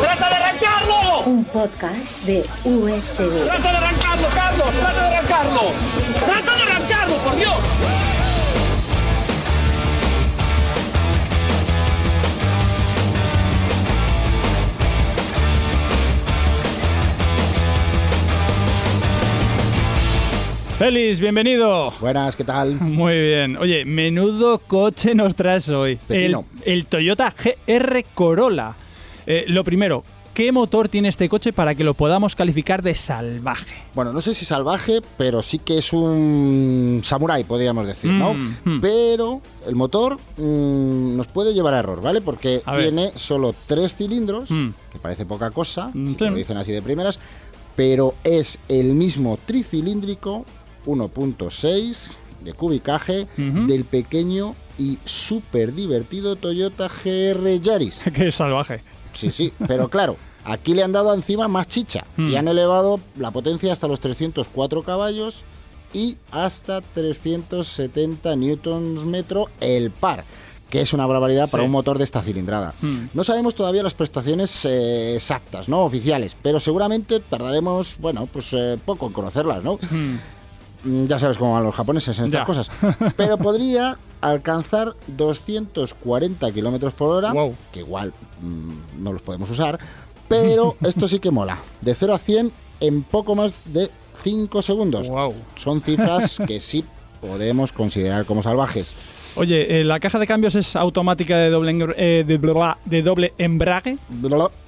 ¡Trata 0.00 0.28
de 0.28 0.34
arrancarlo! 0.34 1.22
Un 1.24 1.44
podcast 1.44 2.24
de 2.24 2.44
USV. 2.64 3.44
¡Trata 3.46 3.70
de 3.70 3.76
arrancarlo, 3.78 4.28
Carlos! 4.34 4.68
¡Trata 4.78 5.08
de 5.08 5.16
arrancarlo! 5.16 5.60
¡Trata 6.26 6.56
de 6.56 6.62
arrancarlo, 6.62 7.16
por 7.16 7.36
Dios! 7.36 8.01
Félix, 20.82 21.20
bienvenido. 21.20 21.92
Buenas, 22.00 22.34
¿qué 22.34 22.42
tal? 22.42 22.74
Muy 22.80 23.16
bien. 23.16 23.56
Oye, 23.56 23.84
menudo 23.84 24.58
coche 24.58 25.14
nos 25.14 25.36
traes 25.36 25.68
hoy. 25.68 25.96
El, 26.08 26.86
Toyota 26.86 27.32
GR 27.32 28.04
Corolla. 28.12 28.74
Eh, 29.24 29.44
lo 29.46 29.62
primero, 29.62 30.02
¿qué 30.34 30.50
motor 30.50 30.88
tiene 30.88 31.08
este 31.08 31.28
coche 31.28 31.52
para 31.52 31.76
que 31.76 31.84
lo 31.84 31.94
podamos 31.94 32.34
calificar 32.34 32.82
de 32.82 32.96
salvaje? 32.96 33.76
Bueno, 33.94 34.12
no 34.12 34.20
sé 34.20 34.34
si 34.34 34.44
salvaje, 34.44 35.02
pero 35.16 35.40
sí 35.40 35.60
que 35.60 35.78
es 35.78 35.92
un 35.92 37.00
samurái, 37.04 37.44
podríamos 37.44 37.86
decir, 37.86 38.10
¿no? 38.10 38.34
Mm, 38.34 38.56
mm. 38.64 38.80
Pero 38.80 39.40
el 39.64 39.76
motor 39.76 40.18
mm, 40.36 41.16
nos 41.16 41.28
puede 41.28 41.54
llevar 41.54 41.74
a 41.74 41.78
error, 41.78 42.02
¿vale? 42.02 42.20
Porque 42.22 42.60
A 42.64 42.72
ver. 42.72 42.88
tiene 42.88 43.12
solo 43.14 43.54
tres 43.68 43.94
cilindros, 43.94 44.50
Mm. 44.50 44.70
que 44.92 44.98
parece 44.98 45.26
poca 45.26 45.52
cosa, 45.52 45.92
si 45.94 46.14
te 46.14 46.28
lo 46.28 46.34
dicen 46.34 46.56
así 46.56 46.72
de 46.72 46.82
primeras, 46.82 47.20
pero 47.76 48.14
es 48.24 48.58
el 48.68 48.94
mismo 48.94 49.38
tricilíndrico 49.46 50.44
1.6 50.86 51.96
de 52.44 52.52
cubicaje 52.54 53.26
del 53.36 53.84
pequeño 53.84 54.54
y 54.78 54.98
súper 55.04 55.74
divertido 55.74 56.34
Toyota 56.36 56.88
GR 56.88 57.60
Yaris. 57.60 58.00
Qué 58.14 58.32
salvaje. 58.32 58.82
Sí, 59.14 59.30
sí, 59.30 59.52
pero 59.68 59.88
claro, 59.88 60.16
aquí 60.44 60.74
le 60.74 60.82
han 60.82 60.92
dado 60.92 61.14
encima 61.14 61.46
más 61.46 61.68
chicha 61.68 62.04
y 62.16 62.22
Hmm. 62.22 62.36
han 62.36 62.48
elevado 62.48 62.98
la 63.16 63.30
potencia 63.30 63.72
hasta 63.72 63.86
los 63.86 64.00
304 64.00 64.82
caballos 64.82 65.44
y 65.92 66.16
hasta 66.30 66.80
370 66.80 68.34
newtons 68.36 69.04
metro 69.04 69.48
el 69.60 69.90
par, 69.90 70.24
que 70.70 70.80
es 70.80 70.92
una 70.94 71.06
barbaridad 71.06 71.50
para 71.50 71.62
Sí. 71.62 71.66
un 71.66 71.72
motor 71.72 71.98
de 71.98 72.04
esta 72.04 72.22
cilindrada. 72.22 72.74
Hmm. 72.80 73.08
No 73.12 73.22
sabemos 73.24 73.54
todavía 73.54 73.82
las 73.82 73.94
prestaciones 73.94 74.64
eh, 74.64 75.14
exactas, 75.16 75.68
¿no? 75.68 75.84
Oficiales, 75.84 76.34
pero 76.42 76.58
seguramente 76.58 77.20
tardaremos, 77.20 77.98
bueno, 78.00 78.26
pues 78.26 78.48
eh, 78.54 78.78
poco 78.84 79.06
en 79.06 79.12
conocerlas, 79.12 79.62
¿no? 79.62 79.74
Hmm. 79.90 80.14
Mm, 80.14 80.18
Ya 80.84 81.18
sabes 81.18 81.38
cómo 81.38 81.54
van 81.54 81.64
los 81.64 81.74
japoneses 81.74 82.18
en 82.18 82.24
estas 82.26 82.40
Ya. 82.40 82.44
cosas. 82.44 82.70
Pero 83.16 83.38
podría 83.38 83.96
alcanzar 84.20 84.94
240 85.08 86.52
kilómetros 86.52 86.94
por 86.94 87.10
hora, 87.10 87.32
Wow. 87.32 87.54
que 87.72 87.80
igual 87.80 88.12
mm, 88.40 89.02
no 89.02 89.12
los 89.12 89.22
podemos 89.22 89.48
usar. 89.50 89.78
Pero 90.28 90.76
esto 90.82 91.08
sí 91.08 91.18
que 91.18 91.30
mola. 91.30 91.58
De 91.80 91.94
0 91.94 92.14
a 92.14 92.18
100 92.18 92.52
en 92.80 93.02
poco 93.04 93.34
más 93.34 93.62
de 93.66 93.90
5 94.22 94.62
segundos. 94.62 95.08
Wow. 95.08 95.34
Son 95.56 95.80
cifras 95.80 96.38
que 96.46 96.60
sí 96.60 96.84
podemos 97.20 97.72
considerar 97.72 98.24
como 98.24 98.42
salvajes. 98.42 98.92
Oye, 99.36 99.80
eh, 99.80 99.84
¿la 99.84 99.98
caja 100.00 100.18
de 100.18 100.26
cambios 100.26 100.54
es 100.56 100.76
automática 100.76 101.38
de 101.38 101.48
doble, 101.48 101.94
eh, 101.96 102.24
de, 102.26 102.38
bla- 102.40 102.76
de 102.84 103.00
doble 103.02 103.32
embrague? 103.38 103.96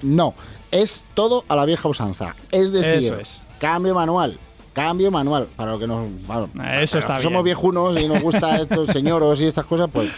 No, 0.01 0.33
es 0.71 1.03
todo 1.13 1.43
a 1.47 1.55
la 1.55 1.65
vieja 1.65 1.87
usanza. 1.87 2.35
Es 2.51 2.71
decir, 2.71 3.13
es. 3.21 3.43
cambio 3.59 3.93
manual. 3.93 4.39
Cambio 4.75 5.09
manual, 5.09 5.47
para 5.55 5.71
lo 5.71 5.79
que 5.79 5.87
nos. 5.87 6.07
bueno, 6.27 6.49
Eso 6.81 6.99
está 6.99 7.13
bien. 7.13 7.23
Somos 7.23 7.43
viejunos 7.45 7.97
y 7.99 8.07
nos 8.09 8.21
gusta 8.21 8.57
estos 8.61 8.89
señoros 8.89 9.39
y 9.39 9.45
estas 9.45 9.65
cosas, 9.65 9.89
pues 9.91 10.11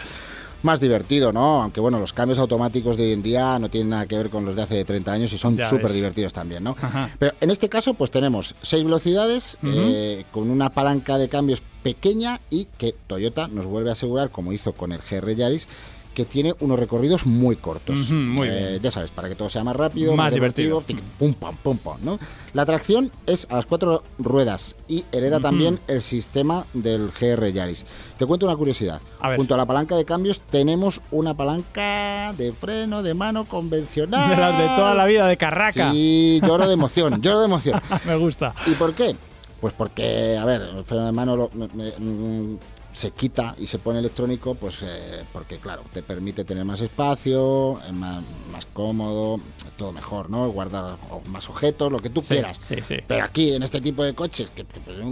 más 0.62 0.80
divertido, 0.80 1.32
¿no? 1.32 1.62
Aunque 1.62 1.80
bueno, 1.80 2.00
los 2.00 2.12
cambios 2.12 2.40
automáticos 2.40 2.96
de 2.96 3.04
hoy 3.04 3.12
en 3.12 3.22
día 3.22 3.58
no 3.60 3.68
tienen 3.68 3.90
nada 3.90 4.06
que 4.06 4.16
ver 4.16 4.30
con 4.30 4.44
los 4.44 4.56
de 4.56 4.62
hace 4.62 4.84
30 4.84 5.12
años 5.12 5.32
y 5.32 5.38
son 5.38 5.56
súper 5.70 5.92
divertidos 5.92 6.32
también, 6.32 6.64
¿no? 6.64 6.76
Ajá. 6.82 7.10
Pero 7.20 7.34
en 7.40 7.50
este 7.50 7.68
caso, 7.68 7.94
pues 7.94 8.10
tenemos 8.10 8.56
seis 8.60 8.82
velocidades 8.82 9.56
eh, 9.62 10.24
con 10.32 10.50
una 10.50 10.70
palanca 10.70 11.18
de 11.18 11.28
cambios 11.28 11.62
pequeña 11.84 12.40
y 12.50 12.66
que 12.76 12.94
Toyota 13.06 13.46
nos 13.46 13.66
vuelve 13.66 13.90
a 13.90 13.92
asegurar, 13.92 14.30
como 14.30 14.52
hizo 14.52 14.72
con 14.72 14.90
el 14.90 14.98
GR 14.98 15.34
Yaris, 15.34 15.68
que 16.18 16.24
tiene 16.24 16.52
unos 16.58 16.76
recorridos 16.80 17.26
muy 17.26 17.54
cortos. 17.54 18.10
Muy 18.10 18.48
Eh, 18.48 18.68
bien. 18.70 18.82
Ya 18.82 18.90
sabes, 18.90 19.12
para 19.12 19.28
que 19.28 19.36
todo 19.36 19.48
sea 19.48 19.62
más 19.62 19.76
rápido, 19.76 20.10
Más 20.16 20.24
más, 20.26 20.34
divertido. 20.34 20.80
divertido, 20.80 21.00
tic, 21.00 21.16
pum, 21.16 21.32
pam, 21.32 21.56
pum, 21.62 21.78
pam, 21.78 21.98
¿no? 22.02 22.18
La 22.54 22.66
tracción 22.66 23.12
es 23.26 23.46
a 23.50 23.54
las 23.54 23.66
cuatro 23.66 24.02
ruedas 24.18 24.74
y 24.88 25.04
hereda 25.12 25.38
también 25.38 25.78
el 25.86 26.02
sistema 26.02 26.66
del 26.74 27.10
GR 27.12 27.52
Yaris. 27.52 27.86
Te 28.18 28.26
cuento 28.26 28.46
una 28.46 28.56
curiosidad. 28.56 29.00
A 29.20 29.28
ver. 29.28 29.36
Junto 29.36 29.54
a 29.54 29.56
la 29.56 29.64
palanca 29.64 29.94
de 29.94 30.04
cambios 30.04 30.40
tenemos 30.40 31.00
una 31.12 31.34
palanca 31.36 32.34
de 32.36 32.52
freno 32.52 33.04
de 33.04 33.14
mano 33.14 33.44
convencional. 33.44 34.28
De 34.30 34.36
las 34.36 34.58
de 34.58 34.64
toda 34.74 34.94
la 34.96 35.06
vida, 35.06 35.28
de 35.28 35.36
carraca. 35.36 35.92
Sí, 35.92 36.40
lloro 36.44 36.66
de 36.66 36.74
emoción, 36.74 37.22
lloro 37.22 37.38
de 37.38 37.44
emoción. 37.46 37.80
Me 38.06 38.16
gusta. 38.16 38.56
¿Y 38.66 38.72
por 38.72 38.92
qué? 38.94 39.14
Pues 39.60 39.72
porque, 39.72 40.36
a 40.36 40.44
ver, 40.44 40.62
el 40.62 40.82
freno 40.84 41.06
de 41.06 41.12
mano 41.12 41.36
lo- 41.36 41.50
me- 41.54 41.68
me- 41.74 41.92
mm, 41.96 42.58
se 42.92 43.10
quita 43.12 43.54
y 43.58 43.66
se 43.66 43.78
pone 43.78 43.98
electrónico, 44.00 44.54
pues 44.54 44.78
eh, 44.82 45.24
porque, 45.32 45.58
claro, 45.58 45.82
te 45.92 46.02
permite 46.02 46.44
tener 46.44 46.64
más 46.64 46.80
espacio, 46.80 47.80
es 47.86 47.92
más, 47.92 48.24
más 48.50 48.66
cómodo, 48.66 49.40
todo 49.76 49.92
mejor, 49.92 50.30
¿no? 50.30 50.48
Guardar 50.50 50.96
más 51.28 51.48
objetos, 51.48 51.92
lo 51.92 51.98
que 52.00 52.10
tú 52.10 52.22
Sí, 52.22 52.34
quieras. 52.34 52.58
sí, 52.64 52.76
sí. 52.84 52.96
Pero 53.06 53.24
aquí, 53.24 53.52
en 53.52 53.62
este 53.62 53.80
tipo 53.80 54.02
de 54.02 54.14
coches, 54.14 54.50
que, 54.50 54.64
que, 54.64 54.80
pues, 54.80 54.98
un, 54.98 55.06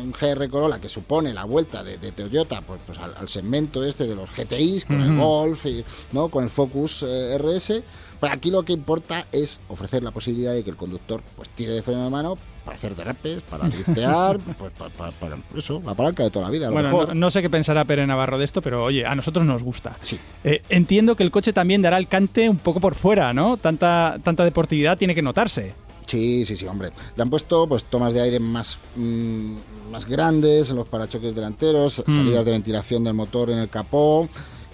un 0.00 0.12
GR 0.12 0.48
Corolla 0.48 0.78
que 0.80 0.88
supone 0.88 1.34
la 1.34 1.44
vuelta 1.44 1.84
de, 1.84 1.98
de 1.98 2.12
Toyota 2.12 2.62
pues, 2.62 2.80
pues, 2.86 2.98
al, 2.98 3.14
al 3.16 3.28
segmento 3.28 3.84
este 3.84 4.06
de 4.06 4.14
los 4.14 4.30
GTIs, 4.34 4.84
con 4.84 5.00
el. 5.00 5.16
Golf, 5.18 5.66
y, 5.66 5.84
¿no? 6.12 6.28
con 6.28 6.44
el 6.44 6.50
Focus 6.50 7.02
eh, 7.06 7.36
RS, 7.38 7.82
pues 8.20 8.32
aquí 8.32 8.50
lo 8.50 8.62
que 8.62 8.72
importa 8.72 9.26
es 9.32 9.60
ofrecer 9.68 10.02
la 10.02 10.10
posibilidad 10.10 10.54
de 10.54 10.64
que 10.64 10.70
el 10.70 10.76
conductor 10.76 11.22
pues 11.36 11.50
tire 11.50 11.72
de 11.72 11.82
freno 11.82 12.04
de 12.04 12.10
mano 12.10 12.38
para 12.66 12.76
hacer 12.76 12.94
derrapes, 12.94 13.40
para 13.42 13.66
driftear, 13.68 14.38
pues, 14.58 14.72
para, 14.72 14.90
para- 14.90 15.12
para 15.12 15.36
eso, 15.56 15.80
la 15.86 15.94
palanca 15.94 16.22
de 16.24 16.30
toda 16.30 16.44
la 16.46 16.50
vida, 16.50 16.66
a 16.66 16.68
lo 16.70 16.74
Bueno, 16.74 16.90
mejor. 16.90 17.08
no, 17.08 17.14
no 17.14 17.30
sé 17.30 17.40
qué 17.40 17.48
pensará 17.48 17.84
Pere 17.86 18.06
Navarro 18.06 18.36
de 18.36 18.44
esto, 18.44 18.60
pero 18.60 18.84
oye, 18.84 19.06
a 19.06 19.14
nosotros 19.14 19.46
nos 19.46 19.62
gusta. 19.62 19.96
Sí. 20.02 20.18
Eh, 20.44 20.60
entiendo 20.68 21.16
que 21.16 21.22
el 21.22 21.30
coche 21.30 21.54
también 21.54 21.80
dará 21.80 21.96
el 21.96 22.08
cante 22.08 22.50
un 22.50 22.58
poco 22.58 22.80
por 22.80 22.94
fuera, 22.94 23.32
¿no? 23.32 23.56
Tanta, 23.56 24.18
tanta 24.22 24.44
deportividad 24.44 24.98
tiene 24.98 25.14
que 25.14 25.22
notarse. 25.22 25.72
Sí, 26.06 26.44
sí, 26.44 26.56
sí, 26.56 26.66
hombre. 26.66 26.90
Le 27.16 27.22
han 27.22 27.30
puesto 27.30 27.66
pues 27.68 27.84
tomas 27.84 28.12
de 28.12 28.20
aire 28.20 28.38
más, 28.38 28.78
mm, 28.94 29.54
más 29.90 30.06
grandes 30.06 30.70
en 30.70 30.76
los 30.76 30.88
parachoques 30.88 31.34
delanteros, 31.34 32.04
Mm. 32.06 32.14
salidas 32.14 32.44
de 32.44 32.50
ventilación 32.52 33.02
del 33.04 33.14
motor 33.14 33.50
en 33.50 33.58
el 33.58 33.68
capó 33.68 34.28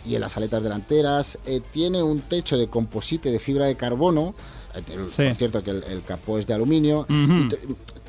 y 0.05 0.15
en 0.15 0.21
las 0.21 0.37
aletas 0.37 0.63
delanteras. 0.63 1.39
Eh, 1.47 1.61
tiene 1.71 2.03
un 2.03 2.21
techo 2.21 2.59
de 2.59 2.67
composite 2.69 3.31
de 3.31 3.39
fibra 3.39 3.67
de 3.67 3.77
carbono. 3.77 4.35
El- 4.75 5.07
Sí. 5.07 5.25
Por 5.25 5.35
cierto, 5.37 5.63
que 5.63 5.71
el, 5.71 5.85
el 5.85 6.03
capó 6.03 6.39
es 6.39 6.47
de 6.47 6.55
aluminio. 6.55 7.07
Y 7.09 7.49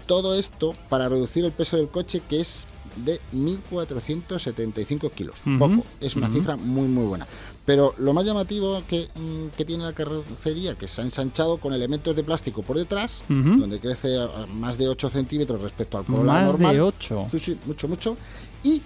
todo 0.06 0.36
esto 0.36 0.74
para 0.90 1.08
reducir 1.10 1.46
el 1.46 1.52
peso 1.52 1.78
del 1.78 1.88
coche, 1.90 2.22
que 2.30 2.40
es 2.42 2.68
de 3.06 3.20
1.475 3.34 5.12
kilos. 5.12 5.40
Ujú. 5.46 5.58
Poco. 5.60 5.84
Es 6.00 6.16
una 6.16 6.30
cifra 6.30 6.56
muy, 6.56 6.88
muy 6.88 7.06
buena. 7.06 7.28
Pero 7.66 7.96
lo 7.98 8.14
más 8.14 8.26
llamativo 8.26 8.84
que, 8.88 9.08
mm, 9.16 9.56
que 9.56 9.64
tiene 9.66 9.84
la 9.86 9.94
carrocería, 9.94 10.76
que 10.76 10.88
se 10.88 11.02
ha 11.02 11.04
ensanchado 11.04 11.58
con 11.58 11.74
elementos 11.74 12.16
de 12.16 12.24
plástico 12.24 12.62
por 12.62 12.78
detrás, 12.78 13.24
donde 13.30 13.80
crece 13.80 14.18
a 14.20 14.46
más 14.48 14.78
de 14.78 14.88
8 14.90 15.10
centímetros 15.10 15.62
respecto 15.62 15.98
al 15.98 16.06
Corolla 16.06 16.34
Más 16.34 16.44
normal. 16.46 16.76
de 16.76 16.82
8. 16.82 17.28
Sí, 17.32 17.40
sí, 17.40 17.58
mucho, 17.66 17.88
mucho. 17.88 18.18
Y, 18.64 18.82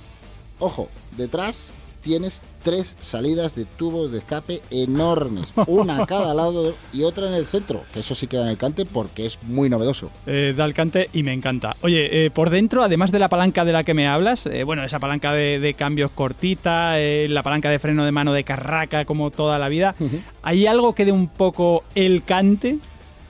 ojo, 0.60 0.90
detrás 1.18 1.70
tienes 2.08 2.42
tres 2.64 2.96
salidas 3.02 3.54
de 3.54 3.66
tubos 3.66 4.14
de 4.14 4.20
escape 4.20 4.62
enormes, 4.72 5.52
una 5.68 6.04
a 6.04 6.06
cada 6.06 6.34
lado 6.34 6.74
y 6.94 7.04
otra 7.04 7.28
en 7.28 7.34
el 7.34 7.46
centro, 7.46 7.84
que 7.94 8.00
eso 8.00 8.16
sí 8.16 8.28
queda 8.28 8.44
en 8.44 8.48
el 8.48 8.58
cante 8.58 8.86
porque 8.86 9.26
es 9.26 9.38
muy 9.44 9.70
novedoso. 9.70 10.10
Eh, 10.26 10.54
da 10.56 10.64
el 10.64 10.74
cante 10.74 11.10
y 11.12 11.24
me 11.24 11.34
encanta. 11.34 11.76
Oye, 11.82 12.26
eh, 12.26 12.32
por 12.32 12.50
dentro, 12.50 12.82
además 12.82 13.12
de 13.12 13.20
la 13.20 13.28
palanca 13.28 13.66
de 13.66 13.74
la 13.74 13.84
que 13.84 13.94
me 13.94 14.08
hablas, 14.08 14.46
eh, 14.46 14.64
bueno, 14.64 14.86
esa 14.86 15.00
palanca 15.00 15.34
de, 15.34 15.60
de 15.60 15.74
cambios 15.74 16.12
cortita, 16.12 16.98
eh, 16.98 17.28
la 17.30 17.44
palanca 17.44 17.70
de 17.70 17.78
freno 17.78 18.06
de 18.06 18.14
mano 18.14 18.32
de 18.32 18.46
carraca 18.46 19.04
como 19.04 19.30
toda 19.30 19.60
la 19.60 19.68
vida, 19.68 19.94
¿hay 20.44 20.66
algo 20.66 20.96
que 20.96 21.04
dé 21.04 21.12
un 21.12 21.28
poco 21.28 21.84
el 21.94 22.24
cante? 22.24 22.78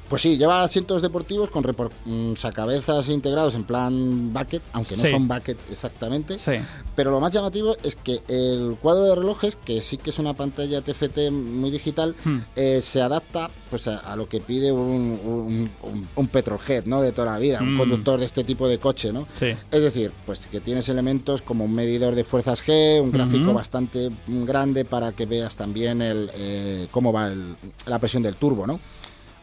Pues 0.09 0.21
sí, 0.21 0.37
lleva 0.37 0.63
asientos 0.63 1.01
deportivos 1.01 1.49
con 1.49 1.65
mm, 2.05 2.35
sacabezas 2.37 3.09
integrados 3.09 3.55
en 3.55 3.65
plan 3.65 4.31
bucket, 4.33 4.61
aunque 4.71 4.95
no 4.95 5.03
Sí. 5.03 5.09
son 5.11 5.27
bucket 5.27 5.57
exactamente. 5.69 6.39
Sí. 6.39 6.53
Pero 6.95 7.11
lo 7.11 7.19
más 7.19 7.31
llamativo 7.33 7.75
es 7.83 7.97
que 7.97 8.21
el 8.29 8.77
cuadro 8.81 9.03
de 9.03 9.15
relojes, 9.15 9.57
que 9.57 9.81
sí 9.81 9.97
que 9.97 10.11
es 10.11 10.19
una 10.19 10.33
pantalla 10.33 10.81
TFT 10.81 11.29
muy 11.31 11.71
digital, 11.71 12.15
Hmm. 12.23 12.37
eh, 12.55 12.79
se 12.81 13.01
adapta 13.01 13.49
pues 13.69 13.87
a, 13.89 13.97
a 13.97 14.15
lo 14.15 14.29
que 14.29 14.39
pide 14.39 14.71
un, 14.71 15.19
un, 15.25 15.69
un- 15.83 16.07
un 16.15 16.27
petrolhead, 16.29 16.85
¿no? 16.85 17.01
De 17.01 17.11
toda 17.11 17.33
la 17.33 17.37
vida, 17.39 17.59
un 17.61 17.75
Mm. 17.75 17.77
conductor 17.77 18.17
de 18.19 18.25
este 18.25 18.45
tipo 18.45 18.65
de 18.69 18.77
coche, 18.79 19.11
¿no? 19.11 19.27
Sí. 19.33 19.47
Es 19.71 19.81
decir, 19.81 20.13
pues 20.25 20.45
que 20.47 20.61
tienes 20.61 20.87
elementos 20.87 21.41
como 21.41 21.65
un 21.65 21.73
medidor 21.73 22.15
de 22.15 22.23
fuerzas 22.23 22.63
G, 22.65 23.01
un 23.01 23.11
gráfico 23.11 23.43
Ujú. 23.47 23.53
bastante 23.55 24.09
grande 24.25 24.85
para 24.85 25.11
que 25.11 25.25
veas 25.25 25.57
también 25.57 26.01
el, 26.01 26.31
eh, 26.35 26.87
cómo 26.91 27.11
va 27.11 27.27
el- 27.27 27.57
la 27.85 27.99
presión 27.99 28.23
del 28.23 28.37
turbo, 28.37 28.65
¿no? 28.65 28.79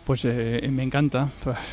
Pues 0.04 0.24
eh, 0.24 0.68
me 0.70 0.82
encanta. 0.82 1.30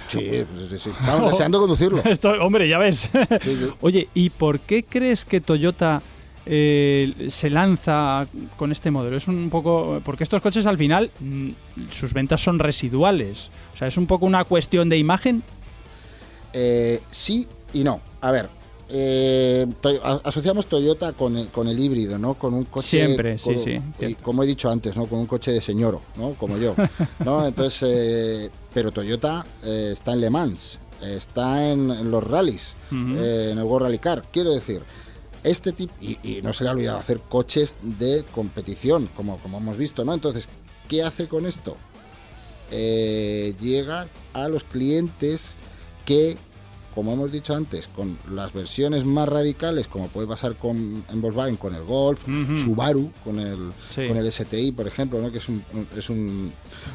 Sí, 0.07 0.45
pues, 0.53 0.69
sí, 0.69 0.77
sí. 0.77 0.89
Vamos 1.05 1.31
deseando 1.31 1.59
conducirlo. 1.59 2.01
Esto, 2.05 2.31
hombre, 2.41 2.67
ya 2.69 2.77
ves. 2.77 3.09
Sí, 3.41 3.55
sí. 3.55 3.67
Oye, 3.81 4.07
¿y 4.13 4.29
por 4.29 4.61
qué 4.61 4.83
crees 4.83 5.25
que 5.25 5.41
Toyota 5.41 6.01
eh, 6.45 7.27
se 7.29 7.49
lanza 7.49 8.25
con 8.55 8.71
este 8.71 8.89
modelo? 8.89 9.17
Es 9.17 9.27
un 9.27 9.49
poco. 9.49 10.01
Porque 10.05 10.23
estos 10.23 10.41
coches 10.41 10.65
al 10.65 10.77
final, 10.77 11.11
mm, 11.19 11.49
sus 11.91 12.13
ventas 12.13 12.41
son 12.41 12.57
residuales. 12.59 13.51
O 13.73 13.77
sea, 13.77 13.89
es 13.89 13.97
un 13.97 14.07
poco 14.07 14.25
una 14.25 14.45
cuestión 14.45 14.87
de 14.87 14.97
imagen. 14.97 15.43
Eh, 16.53 17.01
sí 17.09 17.47
y 17.73 17.83
no. 17.83 17.99
A 18.21 18.31
ver, 18.31 18.49
eh, 18.93 19.65
asociamos 20.23 20.65
Toyota 20.65 21.13
con 21.13 21.37
el, 21.37 21.47
con 21.49 21.67
el 21.67 21.79
híbrido, 21.79 22.17
¿no? 22.17 22.33
Con 22.35 22.53
un 22.53 22.65
coche... 22.65 22.87
Siempre, 23.05 23.37
sí, 23.37 23.53
con- 23.55 23.57
sí, 23.57 23.81
y 24.05 24.15
como 24.15 24.43
he 24.43 24.47
dicho 24.47 24.69
antes, 24.69 24.95
¿no? 24.97 25.05
Con 25.07 25.19
un 25.19 25.27
coche 25.27 25.51
de 25.51 25.61
señoro, 25.61 26.01
¿no? 26.17 26.33
Como 26.35 26.57
yo, 26.57 26.75
¿no? 27.25 27.45
Entonces, 27.47 27.83
eh, 27.89 28.49
pero 28.73 28.91
Toyota 28.91 29.45
eh, 29.63 29.89
está 29.93 30.13
en 30.13 30.21
Le 30.21 30.29
Mans, 30.29 30.79
está 31.01 31.71
en, 31.71 31.89
en 31.91 32.11
los 32.11 32.23
rallies, 32.23 32.75
en 32.91 33.17
el 33.57 33.63
World 33.63 33.85
Rally 33.87 33.99
Car. 33.99 34.23
Quiero 34.31 34.51
decir, 34.51 34.83
este 35.43 35.71
tipo... 35.71 35.93
Y, 36.01 36.17
y 36.23 36.41
no 36.41 36.51
se 36.53 36.63
le 36.63 36.69
ha 36.69 36.73
olvidado 36.73 36.97
hacer 36.99 37.19
coches 37.21 37.77
de 37.81 38.23
competición, 38.33 39.09
como, 39.15 39.37
como 39.37 39.57
hemos 39.57 39.77
visto, 39.77 40.03
¿no? 40.05 40.13
Entonces, 40.13 40.47
¿qué 40.87 41.01
hace 41.03 41.27
con 41.27 41.45
esto? 41.45 41.77
eh, 42.73 43.53
llega 43.59 44.07
a 44.33 44.47
los 44.47 44.63
clientes 44.63 45.55
que, 46.05 46.37
como 46.93 47.13
hemos 47.13 47.31
dicho 47.31 47.55
antes, 47.55 47.87
con 47.87 48.17
las 48.31 48.51
versiones 48.53 49.05
más 49.05 49.27
radicales, 49.29 49.87
como 49.87 50.07
puede 50.09 50.27
pasar 50.27 50.55
con, 50.55 51.03
en 51.09 51.21
Volkswagen 51.21 51.55
con 51.57 51.73
el 51.75 51.83
Golf. 51.83 52.23
Subaru 52.55 53.11
con 53.23 53.39
el, 53.39 53.71
Sí. 53.89 54.07
con 54.07 54.17
el 54.17 54.31
STI, 54.31 54.71
por 54.73 54.87
ejemplo, 54.87 55.21
¿no? 55.21 55.31
que 55.31 55.37
es, 55.37 55.47
un, 55.49 55.63
es 55.97 56.09
un, 56.09 56.51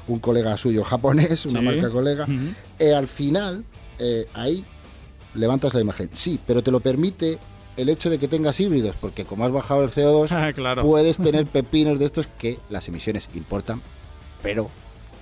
un 0.09 0.19
colega 0.21 0.57
suyo 0.57 0.85
japonés, 0.85 1.47
una 1.47 1.61
Sí. 1.61 1.67
marca 1.67 1.91
colega, 1.91 2.27
eh, 2.79 2.93
al 2.95 3.09
final 3.09 3.65
eh, 3.99 4.27
ahí 4.35 4.65
levantas 5.35 5.73
la 5.75 5.81
imagen. 5.81 6.11
Sí, 6.13 6.39
pero 6.47 6.63
te 6.63 6.71
lo 6.71 6.81
permite 6.81 7.39
el 7.77 7.89
hecho 7.91 8.09
de 8.11 8.19
que 8.19 8.27
tengas 8.29 8.59
híbridos, 8.61 8.97
porque 9.01 9.25
como 9.25 9.45
has 9.45 9.53
bajado 9.53 9.83
el 9.85 9.91
CO2, 9.91 10.29
Ah, 10.33 10.53
claro. 10.55 10.83
puedes 10.83 11.17
tener 11.19 11.47
pepinos 11.47 11.99
de 11.99 12.05
estos 12.07 12.27
que 12.39 12.59
las 12.71 12.89
emisiones 12.89 13.29
importan, 13.35 13.81
pero 14.43 14.71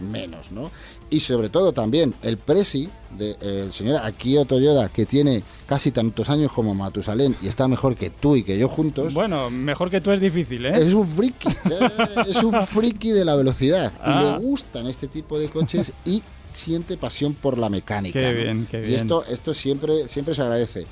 menos, 0.00 0.52
¿no? 0.52 0.70
Y 1.10 1.20
sobre 1.20 1.48
todo 1.48 1.72
también 1.72 2.14
el 2.22 2.38
Presi 2.38 2.88
del 3.16 3.72
señor 3.72 4.00
Akio 4.02 4.44
Toyoda, 4.44 4.88
que 4.88 5.06
tiene 5.06 5.42
casi 5.66 5.90
tantos 5.92 6.28
años 6.30 6.50
como 6.52 6.74
Matusalén 6.74 7.36
y 7.42 7.46
está 7.48 7.68
mejor 7.68 7.94
que 7.96 8.10
tú 8.10 8.36
y 8.36 8.42
que 8.42 8.58
yo 8.58 8.68
juntos. 8.68 9.14
Bueno, 9.14 9.50
mejor 9.50 9.90
que 9.90 10.00
tú 10.00 10.10
es 10.10 10.20
difícil, 10.20 10.66
¿eh? 10.66 10.72
Es 10.76 10.92
un 10.94 11.06
friki, 11.08 11.48
eh, 11.48 11.88
es 12.28 12.42
un 12.42 12.66
friki 12.66 13.10
de 13.10 13.24
la 13.24 13.36
velocidad 13.36 13.92
y 13.98 13.98
Ah. 14.02 14.38
le 14.38 14.44
gustan 14.46 14.86
este 14.86 15.06
tipo 15.08 15.38
de 15.38 15.48
coches 15.48 15.92
y 16.04 16.22
siente 16.48 16.96
pasión 16.96 17.34
por 17.34 17.58
la 17.58 17.68
mecánica. 17.68 18.18
Qué 18.20 18.32
¿no? 18.32 18.40
bien, 18.42 18.68
qué 18.70 18.78
Y 18.78 18.86
bien. 18.88 19.00
esto, 19.00 19.24
esto 19.26 19.54
siempre, 19.54 20.08
siempre 20.08 20.34
se 20.34 20.42
agradece. 20.42 20.86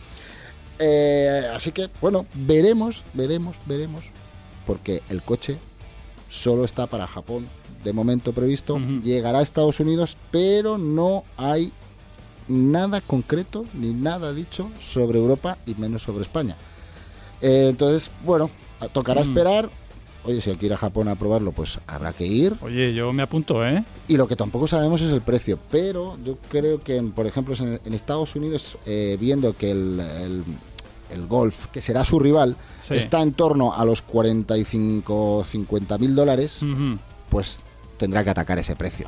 Eh, 0.78 1.48
así 1.54 1.70
que, 1.72 1.88
bueno, 2.00 2.26
veremos, 2.34 3.02
veremos, 3.14 3.56
veremos, 3.66 4.04
porque 4.66 5.02
el 5.08 5.22
coche 5.22 5.56
solo 6.28 6.64
está 6.64 6.86
para 6.86 7.06
Japón 7.06 7.46
de 7.84 7.92
momento 7.92 8.32
previsto, 8.32 8.78
llegará 9.02 9.38
a 9.38 9.42
Estados 9.42 9.80
Unidos, 9.80 10.16
pero 10.30 10.78
no 10.78 11.24
hay 11.36 11.72
nada 12.48 13.00
concreto 13.00 13.64
ni 13.74 13.92
nada 13.92 14.32
dicho 14.32 14.70
sobre 14.80 15.18
Europa 15.18 15.58
y 15.66 15.74
menos 15.74 16.02
sobre 16.02 16.22
España. 16.22 16.56
Eh, 17.40 17.66
entonces, 17.70 18.10
bueno, 18.24 18.50
tocará 18.92 19.20
esperar. 19.22 19.70
Oye, 20.24 20.40
si 20.40 20.50
hay 20.50 20.56
que 20.56 20.66
ir 20.66 20.72
a 20.72 20.76
Japón 20.76 21.08
a 21.08 21.16
probarlo, 21.16 21.50
pues 21.50 21.80
habrá 21.88 22.12
que 22.12 22.24
ir. 22.24 22.54
Oye, 22.60 22.94
yo 22.94 23.12
me 23.12 23.24
apunto, 23.24 23.66
¿eh? 23.66 23.82
Y 24.06 24.16
lo 24.16 24.28
que 24.28 24.36
tampoco 24.36 24.68
sabemos 24.68 25.00
es 25.00 25.10
el 25.12 25.20
precio, 25.20 25.58
pero 25.70 26.16
yo 26.24 26.38
creo 26.48 26.80
que, 26.80 26.96
en- 26.96 27.10
por 27.10 27.26
ejemplo, 27.26 27.56
en, 27.58 27.80
en 27.84 27.92
Estados 27.94 28.36
Unidos, 28.36 28.76
eh, 28.86 29.16
viendo 29.20 29.56
que 29.56 29.72
el, 29.72 29.98
el- 29.98 30.44
el 31.10 31.26
Golf, 31.26 31.66
que 31.66 31.80
será 31.80 32.04
su 32.04 32.20
rival, 32.20 32.56
Sí. 32.80 32.94
está 32.94 33.20
en 33.20 33.32
torno 33.32 33.74
a 33.74 33.84
los 33.84 34.00
45, 34.02 35.44
50 35.50 35.98
mil 35.98 36.14
dólares, 36.14 36.60
pues 37.28 37.58
tendrá 38.02 38.24
que 38.24 38.30
atacar 38.30 38.58
ese 38.58 38.74
precio. 38.74 39.06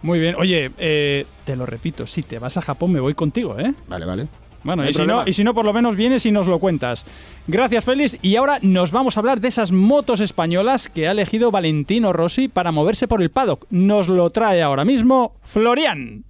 Muy 0.00 0.18
bien. 0.18 0.34
Oye, 0.38 0.70
eh, 0.78 1.26
te 1.44 1.56
lo 1.56 1.66
repito, 1.66 2.06
si 2.06 2.22
te 2.22 2.38
vas 2.38 2.56
a 2.56 2.62
Japón 2.62 2.90
me 2.90 3.00
voy 3.00 3.12
contigo, 3.12 3.58
¿eh? 3.58 3.74
Vale, 3.86 4.06
vale. 4.06 4.28
Bueno, 4.64 4.82
No 4.82 4.88
y 4.88 4.94
si, 4.94 5.06
no, 5.06 5.22
y 5.26 5.32
si 5.34 5.44
no, 5.44 5.52
por 5.54 5.66
lo 5.66 5.74
menos 5.74 5.94
vienes 5.94 6.24
y 6.24 6.30
nos 6.32 6.46
lo 6.46 6.58
cuentas. 6.58 7.04
Gracias, 7.46 7.84
Félix. 7.84 8.16
Y 8.22 8.36
ahora 8.36 8.58
nos 8.62 8.92
vamos 8.92 9.16
a 9.16 9.20
hablar 9.20 9.40
de 9.40 9.48
esas 9.48 9.72
motos 9.72 10.20
españolas 10.20 10.88
que 10.88 11.06
ha 11.06 11.10
elegido 11.10 11.50
Valentino 11.50 12.14
Rossi 12.14 12.48
para 12.48 12.72
moverse 12.72 13.06
por 13.06 13.20
el 13.20 13.30
paddock. 13.30 13.66
Nos 13.70 14.08
lo 14.08 14.30
trae 14.30 14.62
ahora 14.62 14.86
mismo 14.86 15.34
Florian. 15.42 16.24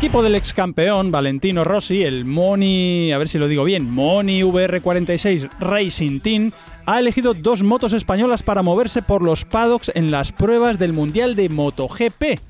Equipo 0.00 0.22
del 0.22 0.34
ex 0.34 0.54
campeón 0.54 1.10
Valentino 1.10 1.62
Rossi, 1.62 2.04
el 2.04 2.24
Moni, 2.24 3.12
a 3.12 3.18
ver 3.18 3.28
si 3.28 3.36
lo 3.36 3.48
digo 3.48 3.64
bien, 3.64 3.90
Moni 3.90 4.40
VR46 4.40 5.50
Racing 5.60 6.20
Team, 6.20 6.52
ha 6.86 6.98
elegido 6.98 7.34
dos 7.34 7.62
motos 7.62 7.92
españolas 7.92 8.42
para 8.42 8.62
moverse 8.62 9.02
por 9.02 9.22
los 9.22 9.44
paddocks 9.44 9.92
en 9.94 10.10
las 10.10 10.32
pruebas 10.32 10.78
del 10.78 10.94
Mundial 10.94 11.36
de 11.36 11.50
MotoGP. 11.50 12.40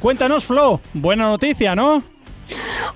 Cuéntanos, 0.00 0.44
Flo, 0.44 0.80
buena 0.94 1.28
noticia, 1.28 1.74
¿no? 1.74 2.02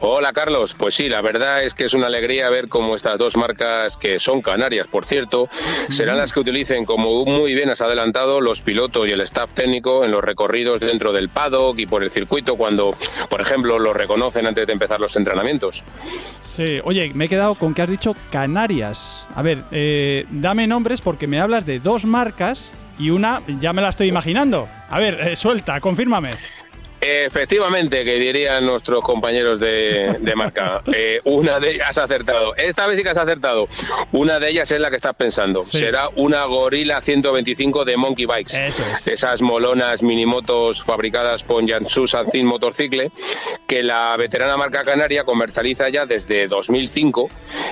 Hola 0.00 0.32
Carlos, 0.32 0.74
pues 0.78 0.94
sí, 0.94 1.08
la 1.08 1.20
verdad 1.20 1.64
es 1.64 1.74
que 1.74 1.84
es 1.84 1.94
una 1.94 2.06
alegría 2.06 2.50
ver 2.50 2.68
cómo 2.68 2.94
estas 2.94 3.18
dos 3.18 3.36
marcas, 3.36 3.96
que 3.96 4.18
son 4.18 4.42
canarias 4.42 4.86
por 4.86 5.06
cierto, 5.06 5.48
serán 5.88 6.18
las 6.18 6.32
que 6.32 6.40
utilicen, 6.40 6.84
como 6.84 7.24
muy 7.24 7.54
bien 7.54 7.70
has 7.70 7.80
adelantado, 7.80 8.40
los 8.40 8.60
pilotos 8.60 9.06
y 9.06 9.10
el 9.10 9.20
staff 9.22 9.52
técnico 9.54 10.04
en 10.04 10.10
los 10.10 10.22
recorridos 10.22 10.80
dentro 10.80 11.12
del 11.12 11.28
paddock 11.28 11.78
y 11.78 11.86
por 11.86 12.02
el 12.02 12.10
circuito 12.10 12.56
cuando, 12.56 12.96
por 13.28 13.40
ejemplo, 13.40 13.78
los 13.78 13.96
reconocen 13.96 14.46
antes 14.46 14.66
de 14.66 14.72
empezar 14.72 15.00
los 15.00 15.16
entrenamientos. 15.16 15.82
Sí, 16.40 16.80
oye, 16.84 17.12
me 17.14 17.26
he 17.26 17.28
quedado 17.28 17.54
con 17.54 17.74
que 17.74 17.82
has 17.82 17.88
dicho 17.88 18.14
Canarias. 18.30 19.26
A 19.34 19.42
ver, 19.42 19.62
eh, 19.70 20.26
dame 20.30 20.66
nombres 20.66 21.00
porque 21.00 21.26
me 21.26 21.40
hablas 21.40 21.66
de 21.66 21.80
dos 21.80 22.04
marcas 22.04 22.70
y 22.98 23.10
una 23.10 23.42
ya 23.60 23.72
me 23.72 23.82
la 23.82 23.90
estoy 23.90 24.08
imaginando. 24.08 24.68
A 24.90 24.98
ver, 24.98 25.20
eh, 25.20 25.36
suelta, 25.36 25.80
confírmame. 25.80 26.32
Efectivamente, 27.00 28.04
que 28.04 28.14
dirían 28.18 28.66
nuestros 28.66 29.02
compañeros 29.04 29.60
de, 29.60 30.16
de 30.20 30.34
marca. 30.36 30.82
Eh, 31.00 31.20
una 31.24 31.60
de 31.60 31.72
ellas 31.72 31.90
has 31.90 31.98
acertado. 31.98 32.56
Esta 32.56 32.86
vez 32.86 32.96
sí 32.96 33.02
que 33.04 33.10
has 33.10 33.16
acertado. 33.16 33.68
Una 34.12 34.40
de 34.40 34.50
ellas 34.50 34.70
es 34.72 34.80
la 34.80 34.90
que 34.90 34.96
estás 34.96 35.14
pensando. 35.14 35.62
Sí. 35.64 35.78
Será 35.78 36.08
una 36.16 36.44
Gorilla 36.46 37.00
125 37.00 37.84
de 37.84 37.96
Monkey 37.96 38.26
Bikes. 38.26 38.66
Eso 38.68 38.82
es. 38.94 39.06
Esas 39.06 39.40
molonas 39.42 40.02
minimotos 40.02 40.82
fabricadas 40.82 41.42
por 41.42 41.64
Jansu 41.68 42.06
Sancin 42.08 42.46
Motorcycle, 42.46 43.12
que 43.68 43.82
la 43.82 44.16
veterana 44.16 44.56
marca 44.56 44.82
canaria 44.82 45.24
comercializa 45.24 45.88
ya 45.88 46.04
desde 46.06 46.46
2005, 46.48 47.28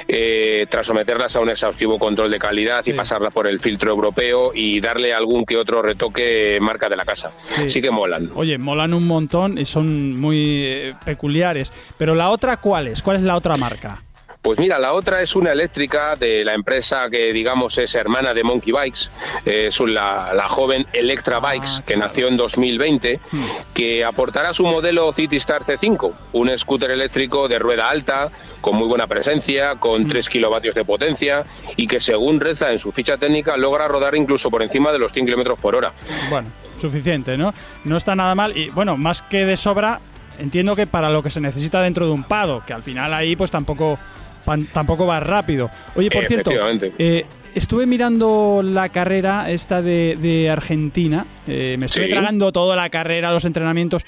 eh, 0.08 0.66
tras 0.70 0.86
someterlas 0.86 1.34
a 1.36 1.40
un 1.40 1.50
exhaustivo 1.50 1.98
control 1.98 2.30
de 2.30 2.38
calidad 2.38 2.82
Sí. 2.82 2.90
y 2.90 2.94
pasarlas 2.94 3.32
por 3.34 3.46
el 3.48 3.58
filtro 3.60 3.90
europeo 3.90 4.52
y 4.54 4.80
darle 4.80 5.14
algún 5.14 5.44
que 5.46 5.56
otro 5.56 5.82
retoque 5.82 6.58
marca 6.60 6.88
de 6.88 6.96
la 6.96 7.04
casa. 7.04 7.30
Sí. 7.56 7.68
Sí 7.68 7.82
que 7.82 7.90
molan. 7.90 8.30
Oye, 8.34 8.58
molan 8.58 8.92
un 8.94 9.06
montón 9.06 9.15
y 9.58 9.66
son 9.66 10.20
muy 10.20 10.64
eh, 10.64 10.94
peculiares. 11.04 11.72
Pero 11.98 12.14
la 12.14 12.30
otra, 12.30 12.58
¿cuál 12.58 12.88
es? 12.88 13.02
¿Cuál 13.02 13.18
es 13.18 13.22
la 13.22 13.36
otra 13.36 13.56
marca? 13.56 14.02
Pues 14.46 14.60
mira, 14.60 14.78
la 14.78 14.92
otra 14.92 15.22
es 15.22 15.34
una 15.34 15.50
eléctrica 15.50 16.14
de 16.14 16.44
la 16.44 16.54
empresa 16.54 17.10
que 17.10 17.32
digamos 17.32 17.76
es 17.78 17.92
hermana 17.96 18.32
de 18.32 18.44
Monkey 18.44 18.72
Bikes, 18.72 19.08
es 19.44 19.80
la, 19.80 20.32
la 20.34 20.48
joven 20.48 20.86
Electra 20.92 21.40
Bikes 21.40 21.66
Ah, 21.68 21.82
que 21.84 21.94
claro. 21.94 22.06
nació 22.06 22.28
en 22.28 22.36
2020, 22.36 23.18
Hmm. 23.32 23.44
que 23.74 24.04
aportará 24.04 24.54
su 24.54 24.64
modelo 24.64 25.12
City 25.12 25.34
Star 25.38 25.64
C5, 25.64 26.12
un 26.34 26.56
scooter 26.56 26.92
eléctrico 26.92 27.48
de 27.48 27.58
rueda 27.58 27.90
alta, 27.90 28.30
con 28.60 28.76
muy 28.76 28.86
buena 28.86 29.08
presencia, 29.08 29.74
con 29.80 30.04
Hmm. 30.04 30.08
3 30.10 30.28
kilovatios 30.30 30.76
de 30.76 30.84
potencia 30.84 31.42
y 31.76 31.88
que 31.88 31.98
según 31.98 32.38
reza 32.38 32.70
en 32.70 32.78
su 32.78 32.92
ficha 32.92 33.16
técnica 33.16 33.56
logra 33.56 33.88
rodar 33.88 34.14
incluso 34.14 34.48
por 34.48 34.62
encima 34.62 34.92
de 34.92 35.00
los 35.00 35.10
100 35.12 35.24
kilómetros 35.26 35.58
por 35.58 35.74
hora. 35.74 35.90
Bueno, 36.30 36.50
suficiente, 36.80 37.36
¿no? 37.36 37.52
No 37.82 37.96
está 37.96 38.14
nada 38.14 38.36
mal 38.36 38.56
y, 38.56 38.68
bueno, 38.70 38.96
más 38.96 39.22
que 39.22 39.44
de 39.44 39.56
sobra, 39.56 39.98
entiendo 40.38 40.76
que 40.76 40.86
para 40.86 41.10
lo 41.10 41.20
que 41.24 41.30
se 41.30 41.40
necesita 41.40 41.80
dentro 41.82 42.06
de 42.06 42.12
un 42.12 42.22
pado, 42.22 42.62
que 42.64 42.72
al 42.74 42.84
final 42.84 43.12
ahí 43.12 43.34
pues 43.34 43.50
tampoco, 43.50 43.98
pan- 44.46 44.66
tampoco 44.72 45.06
va 45.06 45.20
rápido. 45.20 45.68
Oye, 45.94 46.10
por 46.10 46.24
cierto, 46.26 46.50
eh, 46.98 47.26
estuve 47.54 47.84
mirando 47.86 48.62
la 48.64 48.88
carrera 48.88 49.50
esta 49.50 49.82
de, 49.82 50.16
de 50.18 50.48
Argentina, 50.48 51.26
eh, 51.46 51.76
me 51.78 51.84
estuve 51.86 52.04
Sí. 52.06 52.10
tragando 52.10 52.50
toda 52.52 52.76
la 52.76 52.88
carrera, 52.88 53.30
los 53.32 53.44
entrenamientos. 53.44 54.04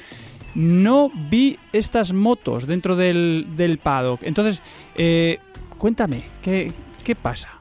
No 0.55 1.11
vi 1.15 1.59
estas 1.73 2.13
motos 2.15 2.67
dentro 2.67 2.97
del, 2.97 3.47
del 3.57 3.77
paddock. 3.79 4.23
Entonces, 4.23 4.63
eh, 4.97 5.39
cuéntame, 5.77 6.23
¿qué, 6.43 6.73
¿qué 7.05 7.15
pasa? 7.15 7.58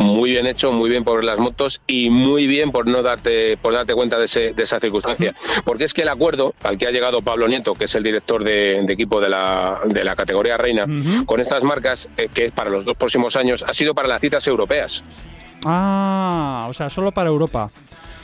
Muy 0.00 0.30
bien 0.30 0.46
hecho, 0.46 0.72
muy 0.72 0.88
bien 0.88 1.04
por 1.04 1.22
las 1.24 1.38
motos 1.38 1.80
y 1.86 2.08
muy 2.10 2.46
bien 2.46 2.72
por 2.72 2.86
no 2.86 3.02
darte 3.02 3.56
por 3.58 3.74
darte 3.74 3.94
cuenta 3.94 4.18
de, 4.18 4.24
ese- 4.24 4.52
de 4.54 4.62
esa 4.62 4.80
circunstancia. 4.80 5.34
Porque 5.64 5.84
es 5.84 5.92
que 5.94 6.02
el 6.02 6.08
acuerdo 6.08 6.54
al 6.62 6.78
que 6.78 6.86
ha 6.86 6.90
llegado 6.90 7.20
Pablo 7.20 7.46
Nieto, 7.48 7.74
que 7.74 7.84
es 7.84 7.94
el 7.94 8.02
director 8.02 8.42
de, 8.42 8.82
de 8.82 8.92
equipo 8.92 9.20
de 9.20 9.28
la, 9.28 9.80
de 9.84 10.02
la 10.02 10.16
categoría 10.16 10.56
reina, 10.56 10.86
con 11.26 11.38
estas 11.40 11.62
marcas, 11.64 12.08
eh, 12.16 12.28
que 12.32 12.46
es 12.46 12.52
para 12.52 12.70
los 12.70 12.84
dos 12.86 12.96
próximos 12.96 13.36
años, 13.36 13.62
ha 13.66 13.72
sido 13.74 13.94
para 13.94 14.08
las 14.08 14.20
citas 14.22 14.46
europeas. 14.46 15.02
Ah, 15.66 16.66
o 16.68 16.72
sea, 16.72 16.88
solo 16.88 17.12
para 17.12 17.28
Europa. 17.28 17.68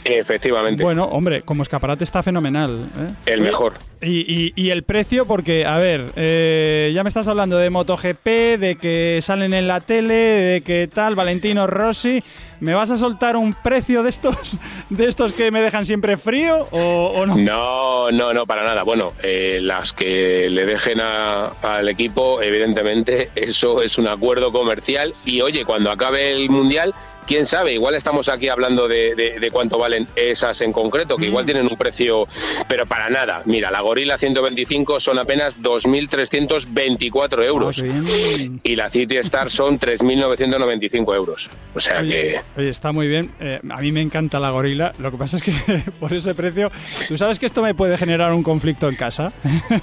Efectivamente. 0.07 0.83
Bueno, 0.83 1.05
hombre, 1.07 1.43
como 1.43 1.63
escaparate 1.63 2.05
está 2.05 2.23
fenomenal. 2.23 2.87
¿eh? 2.99 3.33
el 3.33 3.41
mejor. 3.41 3.75
Y, 4.03 4.21
y- 4.31 4.53
y 4.55 4.71
el 4.71 4.83
precio, 4.83 5.25
porque, 5.25 5.65
a 5.65 5.79
ver, 5.79 6.13
eh, 6.17 6.93
ya 6.95 7.03
me 7.03 7.09
estás 7.09 7.29
hablando 7.29 7.57
de 7.57 7.71
MotoGP, 7.71 8.27
de 8.59 8.77
que 8.81 9.21
salen 9.23 9.55
en 9.55 9.67
la 9.67 9.81
tele, 9.81 10.15
de 10.15 10.61
que 10.61 10.87
tal, 10.87 11.15
Valentino 11.15 11.67
Rossi. 11.67 12.23
¿Me 12.61 12.73
vas 12.73 12.91
a 12.91 12.97
soltar 12.97 13.37
un 13.37 13.53
precio 13.55 14.03
de 14.03 14.09
estos, 14.11 14.57
de 14.91 15.07
estos 15.07 15.33
que 15.35 15.51
me 15.51 15.61
dejan 15.61 15.85
siempre 15.87 16.17
frío 16.17 16.67
o, 16.71 16.79
o 17.15 17.27
no? 17.27 17.37
No, 17.37 18.11
no, 18.11 18.33
no, 18.33 18.47
para 18.47 18.65
nada. 18.65 18.83
Bueno, 18.83 19.13
eh, 19.23 19.59
las 19.63 19.93
que 19.93 20.49
le 20.51 20.65
dejen 20.67 21.01
a- 21.01 21.49
al 21.63 21.89
equipo, 21.89 22.41
evidentemente, 22.43 23.31
eso 23.35 23.83
es 23.83 23.99
un 23.99 24.09
acuerdo 24.09 24.53
comercial. 24.53 25.15
Y 25.25 25.41
oye, 25.41 25.65
cuando 25.65 25.91
acabe 25.91 26.33
el 26.33 26.49
mundial, 26.51 26.95
quién 27.27 27.47
sabe, 27.47 27.73
igual 27.75 27.95
estamos 27.95 28.29
aquí 28.29 28.49
hablando 28.49 28.89
de, 28.89 29.15
de- 29.15 29.39
de 29.41 29.51
cuánto 29.51 29.79
valen 29.79 30.07
esas 30.17 30.61
en 30.61 30.73
concreto, 30.73 31.17
que 31.17 31.27
igual 31.27 31.45
tienen 31.45 31.67
un 31.67 31.77
precio, 31.77 32.27
pero 32.69 32.87
para 32.87 33.11
nada. 33.11 33.43
Mira, 33.45 33.71
la 33.71 33.81
Gorilla 33.81 34.17
125 34.19 35.01
son 35.01 35.19
apenas 35.19 35.61
2.324 35.61 37.45
euros. 37.45 37.81
Bien. 37.83 38.61
Y 38.63 38.77
la 38.77 38.91
City 38.91 39.17
Star 39.19 39.51
son 39.51 39.79
3.995 39.79 41.15
euros. 41.15 41.51
O 41.75 41.81
sea 41.81 42.03
que... 42.03 42.41
Oye, 42.57 42.69
está 42.69 42.93
muy 42.93 43.09
bien. 43.09 43.31
Eh, 43.41 43.61
a 43.69 43.81
mí 43.81 43.93
me 43.93 44.01
encanta 44.01 44.39
la 44.41 44.51
gorila. 44.51 44.93
Lo 44.99 45.11
que 45.11 45.17
pasa 45.17 45.37
es 45.37 45.43
que 45.43 45.53
por 46.01 46.13
ese 46.13 46.35
precio, 46.35 46.71
tú 47.09 47.17
sabes 47.17 47.39
que 47.39 47.47
esto 47.47 47.63
me 47.63 47.75
puede 47.75 47.97
generar 47.99 48.33
un 48.33 48.43
conflicto 48.43 48.89
en 48.89 48.97
casa. 48.97 49.33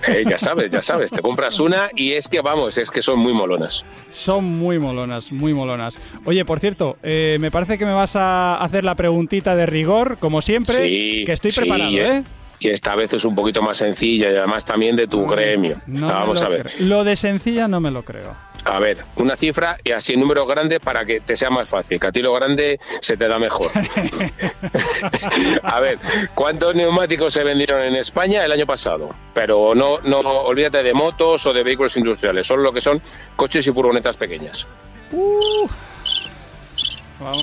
Eh, 0.07 0.23
ya 0.27 0.37
sabes, 0.39 0.71
ya 0.71 0.81
sabes. 0.81 1.11
Te 1.11 1.21
compras 1.21 1.59
una 1.59 1.89
y 1.95 2.13
es 2.13 2.27
que, 2.27 2.41
vamos, 2.41 2.77
es 2.77 2.89
que 2.91 3.01
son 3.01 3.19
muy 3.19 3.33
molonas. 3.33 3.85
Son 4.09 4.43
muy 4.43 4.79
molonas, 4.79 5.31
muy 5.31 5.53
molonas. 5.53 5.97
Oye, 6.25 6.45
por 6.45 6.59
cierto, 6.59 6.97
eh, 7.03 7.32
me 7.39 7.51
parece 7.51 7.77
que 7.77 7.85
me 7.85 7.93
vas 7.93 8.15
a 8.15 8.55
hacer 8.55 8.83
la 8.83 8.95
preguntita 8.95 9.55
de 9.55 9.65
rigor, 9.65 10.17
como 10.19 10.41
siempre, 10.41 10.87
Sí, 10.87 11.23
que 11.25 11.33
estoy 11.33 11.51
sí, 11.51 11.59
preparado, 11.59 11.91
¿eh? 11.91 12.23
Y 12.59 12.69
esta 12.69 12.95
vez 12.95 13.11
es 13.11 13.25
un 13.25 13.35
poquito 13.35 13.61
más 13.61 13.77
sencilla 13.77 14.31
y 14.31 14.35
además 14.35 14.63
también 14.63 14.95
de 14.95 15.07
tu 15.07 15.25
gremio. 15.25 15.81
No 15.85 16.07
me 16.07 16.13
Vamos 16.13 16.41
a 16.41 16.47
ver. 16.47 16.71
Lo 16.79 17.03
de 17.03 17.17
sencilla 17.17 17.67
no 17.67 17.81
me 17.81 17.91
lo 17.91 18.03
creo. 18.03 18.33
A 18.65 18.79
ver, 18.79 18.99
una 19.17 19.35
cifra 19.35 19.77
y 19.83 19.91
así 19.91 20.15
números 20.15 20.47
grandes 20.47 20.79
para 20.79 21.03
que 21.03 21.19
te 21.19 21.35
sea 21.35 21.49
más 21.49 21.67
fácil, 21.67 21.99
que 21.99 22.07
a 22.07 22.11
ti 22.13 22.21
lo 22.21 22.33
grande 22.33 22.79
se 23.01 23.17
te 23.17 23.27
da 23.27 23.37
mejor. 23.37 23.69
a 25.63 25.79
ver, 25.81 25.99
¿cuántos 26.33 26.73
neumáticos 26.73 27.33
se 27.33 27.43
vendieron 27.43 27.81
en 27.81 27.95
España 27.95 28.45
el 28.45 28.51
año 28.53 28.65
pasado? 28.65 29.09
Pero 29.33 29.75
no, 29.75 29.97
no 30.05 30.19
olvídate 30.19 30.81
de 30.81 30.93
motos 30.93 31.45
o 31.45 31.51
de 31.51 31.63
vehículos 31.63 31.97
industriales, 31.97 32.47
solo 32.47 32.63
lo 32.63 32.71
que 32.71 32.79
son 32.79 33.01
coches 33.35 33.67
y 33.67 33.71
furgonetas 33.71 34.15
pequeñas. 34.15 34.65
Vamos, 35.11 35.71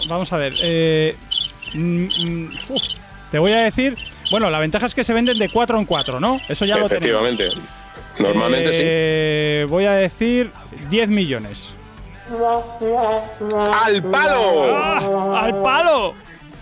vamos 0.08 0.32
a 0.32 0.36
ver. 0.36 0.52
eh, 0.62 1.16
mm, 1.74 2.04
mm, 2.04 2.50
uf, 2.68 2.82
te 3.30 3.38
voy 3.38 3.52
a 3.52 3.62
decir. 3.62 3.96
Bueno, 4.30 4.50
la 4.50 4.58
ventaja 4.58 4.86
es 4.86 4.94
que 4.94 5.04
se 5.04 5.12
venden 5.12 5.38
de 5.38 5.48
4 5.48 5.78
en 5.78 5.84
4, 5.86 6.20
¿no? 6.20 6.40
Eso 6.48 6.64
ya 6.64 6.76
lo 6.78 6.88
tenemos. 6.88 7.24
Efectivamente. 7.32 7.48
Normalmente 8.18 8.70
Eh, 8.72 9.66
Voy 9.68 9.84
a 9.86 9.92
decir 9.92 10.50
10 10.90 11.08
millones. 11.08 11.72
sí. 12.28 12.34
¡Al 13.72 14.02
palo! 14.04 14.76
¡Ah! 14.76 15.40
¡Al 15.42 15.62
palo! 15.62 16.14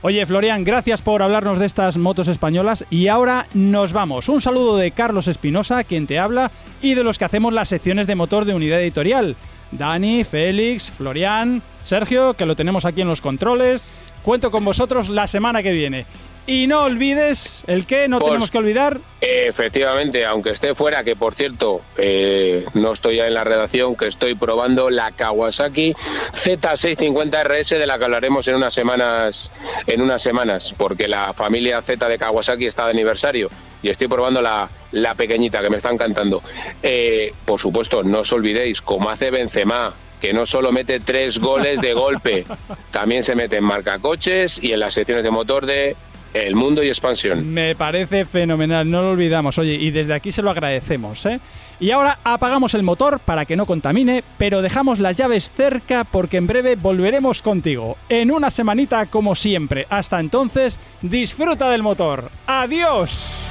Oye, 0.03 0.25
Florian, 0.27 0.63
gracias 0.63 1.01
por 1.01 1.23
hablarnos 1.23 1.57
de 1.57 1.65
estas 1.65 1.97
motos 1.97 2.27
españolas 2.27 2.85
y 2.91 3.07
ahora 3.07 3.47
nos 3.55 3.93
vamos. 3.93 4.29
Un 4.29 4.41
saludo 4.41 4.77
de 4.77 4.91
Carlos 4.91 5.27
Espinosa, 5.27 5.83
quien 5.83 6.05
te 6.05 6.19
habla, 6.19 6.51
y 6.83 6.93
de 6.93 7.03
los 7.03 7.17
que 7.17 7.25
hacemos 7.25 7.51
las 7.51 7.69
secciones 7.69 8.05
de 8.05 8.13
motor 8.13 8.45
de 8.45 8.53
unidad 8.53 8.79
editorial. 8.79 9.35
Dani, 9.71 10.23
Félix, 10.23 10.91
Florian, 10.91 11.61
Sergio, 11.83 12.33
que 12.33 12.45
lo 12.45 12.55
tenemos 12.55 12.85
aquí 12.85 13.01
en 13.01 13.07
los 13.07 13.21
controles. 13.21 13.89
Cuento 14.23 14.51
con 14.51 14.65
vosotros 14.65 15.09
la 15.09 15.27
semana 15.27 15.63
que 15.63 15.71
viene. 15.71 16.05
Y 16.49 16.65
no 16.67 16.83
olvides, 16.83 17.63
¿el 17.67 17.85
qué? 17.85 18.07
No 18.07 18.19
Pues- 18.19 18.29
tenemos 18.29 18.51
que 18.51 18.57
olvidar. 18.57 18.99
Efectivamente, 19.19 20.25
aunque 20.25 20.51
esté 20.51 20.73
fuera, 20.75 21.03
que 21.03 21.13
por 21.17 21.35
cierto, 21.35 21.81
eh, 21.97 22.65
no 22.73 22.93
estoy 22.93 23.17
ya 23.17 23.27
en 23.27 23.33
la 23.33 23.43
redacción, 23.43 23.97
que 23.97 24.07
estoy 24.07 24.33
probando 24.35 24.89
la 24.89 25.11
Kawasaki 25.11 25.93
Z650RS, 26.33 27.77
de 27.77 27.85
la 27.85 27.97
que 27.97 28.05
hablaremos 28.05 28.47
en 28.47 28.55
unas 28.55 28.73
semanas, 28.73 29.51
en 29.87 30.01
unas 30.01 30.21
semanas, 30.21 30.73
porque 30.77 31.09
la 31.09 31.33
familia 31.33 31.81
Z 31.81 32.07
de 32.07 32.17
Kawasaki 32.17 32.65
está 32.65 32.85
de 32.85 32.91
aniversario 32.91 33.49
y 33.81 33.89
estoy 33.89 34.07
probando 34.07 34.41
la, 34.41 34.69
la 34.91 35.15
pequeñita 35.15 35.61
que 35.61 35.69
me 35.69 35.77
está 35.77 35.91
encantando. 35.91 36.41
Eh, 36.83 37.33
por 37.45 37.59
supuesto, 37.59 38.03
no 38.03 38.19
os 38.19 38.31
olvidéis, 38.31 38.81
como 38.81 39.09
hace 39.09 39.31
Benzema, 39.31 39.93
que 40.21 40.33
no 40.33 40.45
solo 40.45 40.71
mete 40.71 40.99
tres 40.99 41.39
goles 41.39 41.79
de 41.81 41.93
golpe, 41.93 42.45
también 42.91 43.23
se 43.23 43.35
mete 43.35 43.57
en 43.57 43.63
marcacoches 43.63 44.61
y 44.63 44.73
en 44.73 44.79
las 44.79 44.93
secciones 44.93 45.23
de 45.23 45.31
motor 45.31 45.65
de 45.65 45.95
El 46.33 46.55
Mundo 46.55 46.83
y 46.83 46.87
Expansión. 46.87 47.53
Me 47.53 47.75
parece 47.75 48.25
fenomenal, 48.25 48.89
no 48.89 49.01
lo 49.01 49.11
olvidamos. 49.11 49.57
Oye, 49.57 49.75
y 49.75 49.91
desde 49.91 50.13
aquí 50.13 50.31
se 50.31 50.41
lo 50.41 50.49
agradecemos, 50.49 51.25
¿eh? 51.25 51.39
Y 51.79 51.91
ahora 51.91 52.17
apagamos 52.23 52.73
el 52.73 52.81
motor 52.81 53.19
para 53.19 53.45
que 53.45 53.55
no 53.55 53.67
contamine, 53.67 54.23
pero 54.39 54.63
dejamos 54.63 54.97
las 54.97 55.15
llaves 55.15 55.51
cerca 55.55 56.05
porque 56.05 56.37
en 56.37 56.47
breve 56.47 56.75
volveremos 56.75 57.43
contigo. 57.43 57.97
En 58.09 58.31
una 58.31 58.49
semanita 58.49 59.05
como 59.05 59.35
siempre. 59.35 59.85
Hasta 59.91 60.19
entonces, 60.19 60.79
disfruta 61.03 61.69
del 61.69 61.83
motor. 61.83 62.31
¡Adiós! 62.47 63.46